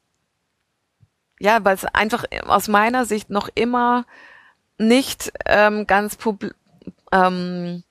ja, 1.40 1.64
weil 1.66 1.76
es 1.76 1.86
einfach 1.86 2.26
aus 2.46 2.68
meiner 2.68 3.06
Sicht 3.06 3.30
noch 3.30 3.50
immer 3.56 4.06
nicht 4.78 5.32
ähm, 5.46 5.88
ganz 5.88 6.18
ähm, 7.12 7.84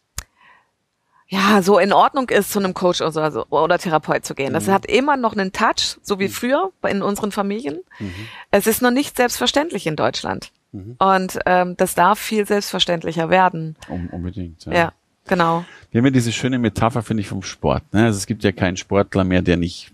ja, 1.27 1.63
so 1.63 1.79
in 1.79 1.93
Ordnung 1.93 2.29
ist, 2.29 2.53
zu 2.53 2.59
einem 2.59 2.75
Coach 2.75 3.01
oder, 3.01 3.33
so, 3.33 3.47
oder 3.49 3.79
Therapeut 3.79 4.25
zu 4.25 4.35
gehen. 4.35 4.53
Das 4.53 4.67
mhm. 4.67 4.73
hat 4.73 4.87
immer 4.87 5.17
noch 5.17 5.33
einen 5.33 5.53
Touch, 5.53 5.99
so 6.03 6.19
wie 6.19 6.29
mhm. 6.29 6.33
früher 6.33 6.73
in 6.89 7.03
unseren 7.03 7.33
Familien. 7.33 7.81
Mhm. 7.99 8.13
Es 8.51 8.67
ist 8.67 8.83
noch 8.83 8.91
nicht 8.91 9.17
selbstverständlich 9.17 9.87
in 9.87 9.97
Deutschland. 9.97 10.53
Mhm. 10.73 10.97
Und 10.99 11.39
ähm, 11.47 11.77
das 11.77 11.95
darf 11.95 12.19
viel 12.19 12.47
selbstverständlicher 12.47 13.31
werden. 13.31 13.77
Um, 13.89 14.09
unbedingt, 14.11 14.65
ja. 14.67 14.73
ja. 14.73 14.93
Genau. 15.27 15.65
Wir 15.91 16.01
haben 16.01 16.05
ja 16.07 16.11
diese 16.11 16.33
schöne 16.33 16.59
Metapher, 16.59 17.03
finde 17.03 17.23
ich, 17.23 17.29
vom 17.29 17.43
Sport. 17.43 17.83
Ne? 17.95 18.05
Also 18.05 18.19
es 18.19 18.27
gibt 18.27 18.45
ja 18.45 18.53
keinen 18.53 18.77
Sportler 18.77 19.25
mehr, 19.25 19.41
der 19.41 19.57
nicht 19.57 19.93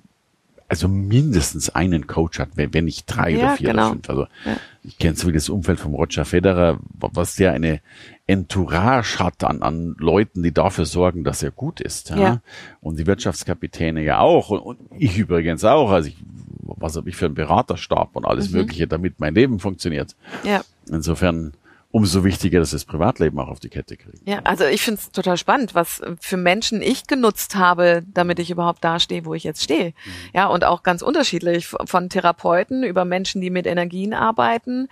also 0.70 0.87
mindestens 0.87 1.68
einen 1.70 2.06
Coach 2.06 2.38
hat, 2.38 2.50
wenn 2.54 2.85
nicht 2.85 3.04
drei 3.06 3.30
ja, 3.30 3.38
oder 3.38 3.56
vier 3.56 3.70
genau. 3.70 3.83
oder 3.83 3.90
fünf. 3.90 4.09
Also 4.09 4.22
ja. 4.44 4.56
ich 4.85 4.98
kenne 4.98 5.16
so 5.16 5.26
wie 5.26 5.33
das 5.33 5.48
Umfeld 5.48 5.80
vom 5.80 5.94
Roger 5.94 6.24
Federer, 6.24 6.78
was 6.92 7.35
der 7.35 7.52
eine 7.52 7.80
Entourage 8.28 9.18
hat 9.18 9.42
an, 9.42 9.62
an 9.62 9.96
Leuten, 9.98 10.44
die 10.44 10.54
dafür 10.54 10.87
sorgen, 10.87 11.24
dass 11.24 11.42
er 11.42 11.50
gut 11.50 11.80
ist. 11.80 12.11
Ja? 12.11 12.18
ja. 12.18 12.42
Und 12.80 13.00
die 13.00 13.09
Wirtschaftskapitäne 13.09 14.04
ja 14.04 14.20
auch 14.20 14.50
und, 14.50 14.61
und 14.61 14.78
ich 14.96 15.18
übrigens 15.18 15.64
auch. 15.64 15.90
Also 15.90 16.11
ich, 16.11 16.16
was 16.62 16.96
habe 16.96 17.09
ich 17.09 17.16
für 17.16 17.26
einen 17.26 17.35
Beraterstab 17.35 18.14
und 18.14 18.24
alles 18.24 18.50
mhm. 18.50 18.59
Mögliche, 18.59 18.87
damit 18.87 19.18
mein 19.18 19.35
Leben 19.35 19.59
funktioniert. 19.59 20.14
Ja. 20.44 20.61
Insofern 20.88 21.52
umso 21.92 22.22
wichtiger, 22.24 22.61
dass 22.61 22.70
das 22.70 22.85
Privatleben 22.85 23.38
auch 23.40 23.48
auf 23.48 23.61
die 23.61 23.68
Kette 23.68 23.96
kriegt. 23.96 24.26
Ja, 24.26 24.40
also 24.44 24.64
ich 24.64 24.83
finde 24.83 25.00
es 25.00 25.11
total 25.11 25.37
spannend, 25.37 25.74
was 25.74 26.00
für 26.20 26.37
Menschen 26.37 26.83
ich 26.83 27.07
genutzt 27.07 27.57
habe, 27.57 28.03
damit 28.07 28.38
ich 28.38 28.50
überhaupt 28.50 28.85
da 28.85 29.00
stehe, 29.00 29.24
wo 29.24 29.35
ich 29.35 29.44
jetzt 29.44 29.62
stehe. 29.62 29.87
Mhm. 29.88 30.12
Ja, 30.33 30.46
und 30.46 30.64
auch 30.64 30.83
ganz 30.83 31.03
unterschiedlich 31.03 31.66
von 31.66 32.09
Therapeuten 32.09 32.85
über 32.85 33.05
Menschen, 33.05 33.40
die 33.40 33.50
mit 33.50 33.66
Energien 33.66 34.14
arbeiten. 34.14 34.88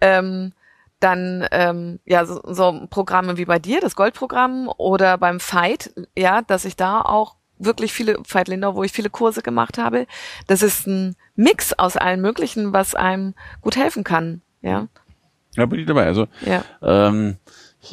Ähm, 0.00 0.52
dann 1.00 1.46
ähm, 1.50 1.98
ja 2.04 2.24
so, 2.24 2.40
so 2.44 2.86
Programme 2.88 3.36
wie 3.36 3.44
bei 3.44 3.58
dir, 3.58 3.80
das 3.80 3.96
Goldprogramm 3.96 4.70
oder 4.76 5.18
beim 5.18 5.40
Fight, 5.40 5.92
ja, 6.16 6.42
dass 6.42 6.64
ich 6.64 6.76
da 6.76 7.00
auch 7.00 7.34
wirklich 7.58 7.92
viele 7.92 8.18
Fight 8.24 8.48
Lindau, 8.48 8.76
wo 8.76 8.84
ich 8.84 8.92
viele 8.92 9.10
Kurse 9.10 9.42
gemacht 9.42 9.78
habe. 9.78 10.06
Das 10.46 10.62
ist 10.62 10.86
ein 10.86 11.16
Mix 11.34 11.72
aus 11.72 11.96
allen 11.96 12.20
möglichen, 12.20 12.72
was 12.72 12.94
einem 12.94 13.34
gut 13.62 13.76
helfen 13.76 14.04
kann, 14.04 14.42
ja. 14.60 14.88
Ja, 15.56 15.66
bin 15.66 15.80
ich 15.80 15.86
dabei. 15.86 16.06
Also 16.06 16.28
ja. 16.46 16.64
ähm, 16.82 17.36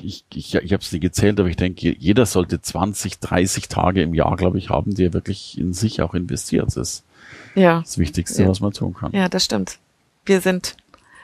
ich, 0.03 0.23
ich, 0.33 0.55
ich 0.55 0.73
habe 0.73 0.83
es 0.83 0.91
nie 0.91 0.99
gezählt, 0.99 1.39
aber 1.39 1.49
ich 1.49 1.55
denke, 1.55 1.95
jeder 1.97 2.25
sollte 2.25 2.61
20, 2.61 3.19
30 3.19 3.67
Tage 3.67 4.01
im 4.01 4.13
Jahr, 4.13 4.35
glaube 4.35 4.57
ich, 4.57 4.69
haben, 4.69 4.93
die 4.93 5.05
er 5.05 5.13
wirklich 5.13 5.57
in 5.57 5.73
sich 5.73 6.01
auch 6.01 6.13
investiert. 6.13 6.67
Das 6.67 6.77
ist 6.77 7.03
ja. 7.55 7.79
das 7.81 7.97
Wichtigste, 7.97 8.43
ja. 8.43 8.49
was 8.49 8.59
man 8.59 8.71
tun 8.71 8.93
kann. 8.93 9.11
Ja, 9.13 9.29
das 9.29 9.45
stimmt. 9.45 9.79
Wir 10.25 10.41
sind 10.41 10.77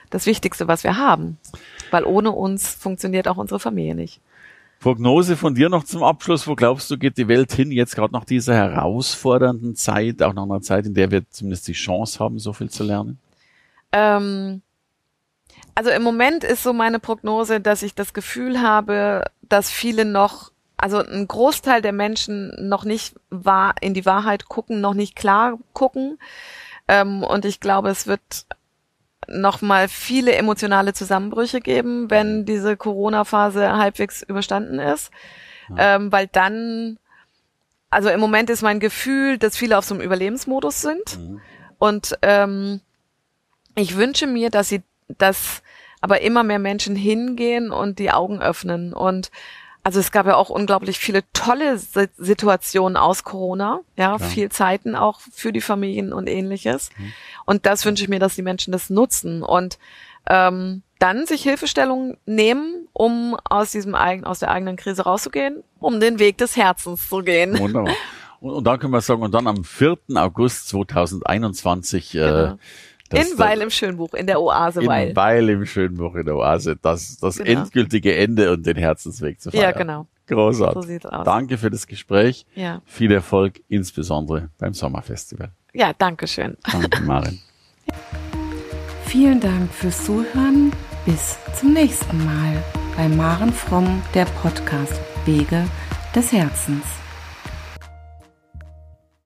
das 0.10 0.26
Wichtigste, 0.26 0.68
was 0.68 0.84
wir 0.84 0.98
haben. 0.98 1.38
Weil 1.92 2.06
ohne 2.06 2.32
uns 2.32 2.74
funktioniert 2.74 3.28
auch 3.28 3.38
unsere 3.38 3.60
Familie 3.60 3.96
nicht. 3.96 4.20
Prognose 4.80 5.38
von 5.38 5.56
dir 5.56 5.70
noch 5.70 5.84
zum 5.84 6.04
Abschluss. 6.04 6.48
Wo 6.48 6.56
glaubst 6.56 6.90
du, 6.92 6.98
geht 6.98 7.18
die 7.18 7.28
Welt 7.28 7.54
hin, 7.54 7.72
jetzt 7.72 7.96
gerade 7.96 8.14
nach 8.14 8.26
dieser 8.26 8.56
herausfordernden 8.56 9.76
Zeit, 9.76 10.22
auch 10.22 10.34
nach 10.34 10.44
einer 10.44 10.62
Zeit, 10.62 10.86
in 10.86 10.94
der 10.94 11.12
wir 11.12 11.30
zumindest 11.30 11.68
die 11.68 11.74
Chance 11.74 12.20
haben, 12.20 12.40
so 12.40 12.54
viel 12.54 12.70
zu 12.70 12.84
lernen? 12.84 13.20
Ähm, 13.92 14.62
also 15.76 15.90
im 15.90 16.02
Moment 16.02 16.44
ist 16.46 16.64
so 16.64 16.74
meine 16.74 17.00
Prognose, 17.00 17.60
dass 17.60 17.84
ich 17.84 17.94
das 17.94 18.14
Gefühl 18.14 18.62
habe, 18.62 19.26
dass 19.42 19.70
viele 19.70 20.06
noch, 20.06 20.52
also 20.78 21.00
ein 21.00 21.28
Großteil 21.28 21.82
der 21.82 21.92
Menschen 21.92 22.70
noch 22.70 22.86
nicht 22.86 23.16
wahr, 23.30 23.76
in 23.82 23.94
die 23.94 24.06
Wahrheit 24.06 24.48
gucken, 24.48 24.80
noch 24.80 24.94
nicht 24.94 25.16
klar 25.16 25.60
gucken. 25.74 26.18
Ähm, 26.88 27.24
und 27.24 27.44
ich 27.44 27.60
glaube, 27.60 27.90
es 27.90 28.08
wird 28.08 28.46
noch 29.28 29.62
mal 29.62 29.90
viele 29.90 30.34
emotionale 30.36 30.94
Zusammenbrüche 30.94 31.60
geben, 31.60 32.10
wenn 32.10 32.46
diese 32.46 32.78
Corona-Phase 32.78 33.74
halbwegs 33.74 34.22
überstanden 34.22 34.80
ist, 34.80 35.12
ja. 35.70 35.96
ähm, 35.96 36.12
weil 36.12 36.28
dann, 36.28 37.00
also 37.90 38.10
im 38.10 38.20
Moment 38.20 38.50
ist 38.50 38.62
mein 38.62 38.80
Gefühl, 38.80 39.38
dass 39.38 39.58
viele 39.58 39.78
auf 39.78 39.86
so 39.86 39.96
einem 39.96 40.04
Überlebensmodus 40.04 40.82
sind 40.82 41.18
mhm. 41.18 41.42
und 41.80 42.18
ähm, 42.22 42.82
ich 43.76 43.98
wünsche 43.98 44.28
mir, 44.28 44.52
dass 44.52 44.70
sie, 44.70 44.84
dass 45.08 45.64
aber 46.06 46.22
immer 46.22 46.44
mehr 46.44 46.60
Menschen 46.60 46.96
hingehen 46.96 47.72
und 47.72 47.98
die 47.98 48.12
Augen 48.12 48.40
öffnen 48.40 48.94
und 48.94 49.32
also 49.82 50.00
es 50.00 50.12
gab 50.12 50.28
ja 50.28 50.36
auch 50.36 50.50
unglaublich 50.50 51.00
viele 51.00 51.24
tolle 51.34 51.80
Situationen 51.80 52.96
aus 52.96 53.24
Corona, 53.24 53.82
ja, 53.98 54.12
ja. 54.12 54.20
viel 54.20 54.50
Zeiten 54.50 54.96
auch 54.96 55.20
für 55.20 55.52
die 55.52 55.62
Familien 55.62 56.14
und 56.14 56.28
ähnliches. 56.28 56.90
Mhm. 56.98 57.14
Und 57.46 57.66
das 57.68 57.86
wünsche 57.86 58.04
ich 58.04 58.10
mir, 58.10 58.20
dass 58.20 58.34
die 58.34 58.42
Menschen 58.42 58.72
das 58.72 58.90
nutzen 58.90 59.44
und 59.44 59.78
ähm, 60.28 60.84
dann 61.00 61.26
sich 61.26 61.44
Hilfestellung 61.44 62.18
nehmen, 62.26 62.88
um 62.94 63.36
aus 63.44 63.72
diesem 63.72 63.94
eigenen, 63.94 64.26
aus 64.26 64.40
der 64.40 64.50
eigenen 64.50 64.76
Krise 64.76 65.04
rauszugehen, 65.04 65.64
um 65.80 66.00
den 66.00 66.18
Weg 66.18 66.40
des 66.40 66.56
Herzens 66.56 67.10
zu 67.10 67.20
gehen. 67.20 67.58
Wunderbar. 67.58 67.94
Und, 68.40 68.52
und 68.52 68.64
dann 68.64 68.80
können 68.80 68.94
wir 68.94 69.02
sagen, 69.02 69.22
und 69.22 69.34
dann 69.34 69.48
am 69.48 69.64
4. 69.64 69.98
August 70.16 70.68
2021 70.70 72.16
äh, 72.16 72.18
genau. 72.18 72.54
äh, 72.54 72.58
das, 73.16 73.32
in 73.32 73.40
Weil 73.40 73.62
im 73.62 73.70
Schönbuch, 73.70 74.14
in 74.14 74.28
der 74.28 74.42
Oase 74.42 74.82
in 74.82 74.88
Weil. 74.88 75.16
Weil 75.16 75.50
im 75.50 75.66
Schönbuch, 75.66 76.16
in 76.16 76.26
der 76.26 76.36
Oase. 76.36 76.76
Das, 76.82 77.18
das 77.18 77.38
genau. 77.38 77.62
endgültige 77.62 78.16
Ende 78.16 78.52
und 78.52 78.66
den 78.66 78.78
Herzensweg 78.78 79.42
zu 79.42 79.52
feiern. 79.52 79.64
Ja, 79.64 79.72
genau. 79.72 80.08
Großartig. 80.28 80.82
So 80.82 80.88
sieht's 80.88 81.06
aus. 81.06 81.26
Danke 81.26 81.58
für 81.58 81.70
das 81.70 81.88
Gespräch. 81.88 82.46
Ja. 82.56 82.82
Viel 82.86 83.12
Erfolg, 83.12 83.62
insbesondere 83.68 84.50
beim 84.58 84.74
Sommerfestival. 84.74 85.52
Ja, 85.74 85.94
danke 85.94 86.28
schön. 86.28 86.58
Danke, 86.72 87.02
Marin. 87.04 87.40
Vielen 89.06 89.40
Dank 89.40 89.72
fürs 89.72 90.06
Zuhören. 90.06 90.72
Bis 91.06 91.38
zum 91.60 91.74
nächsten 91.74 92.26
Mal 92.26 92.64
bei 92.98 93.08
Maren 93.08 93.54
Fromm, 93.54 94.02
der 94.16 94.26
Podcast 94.26 95.00
Wege 95.26 95.66
des 96.16 96.32
Herzens. 96.32 97.05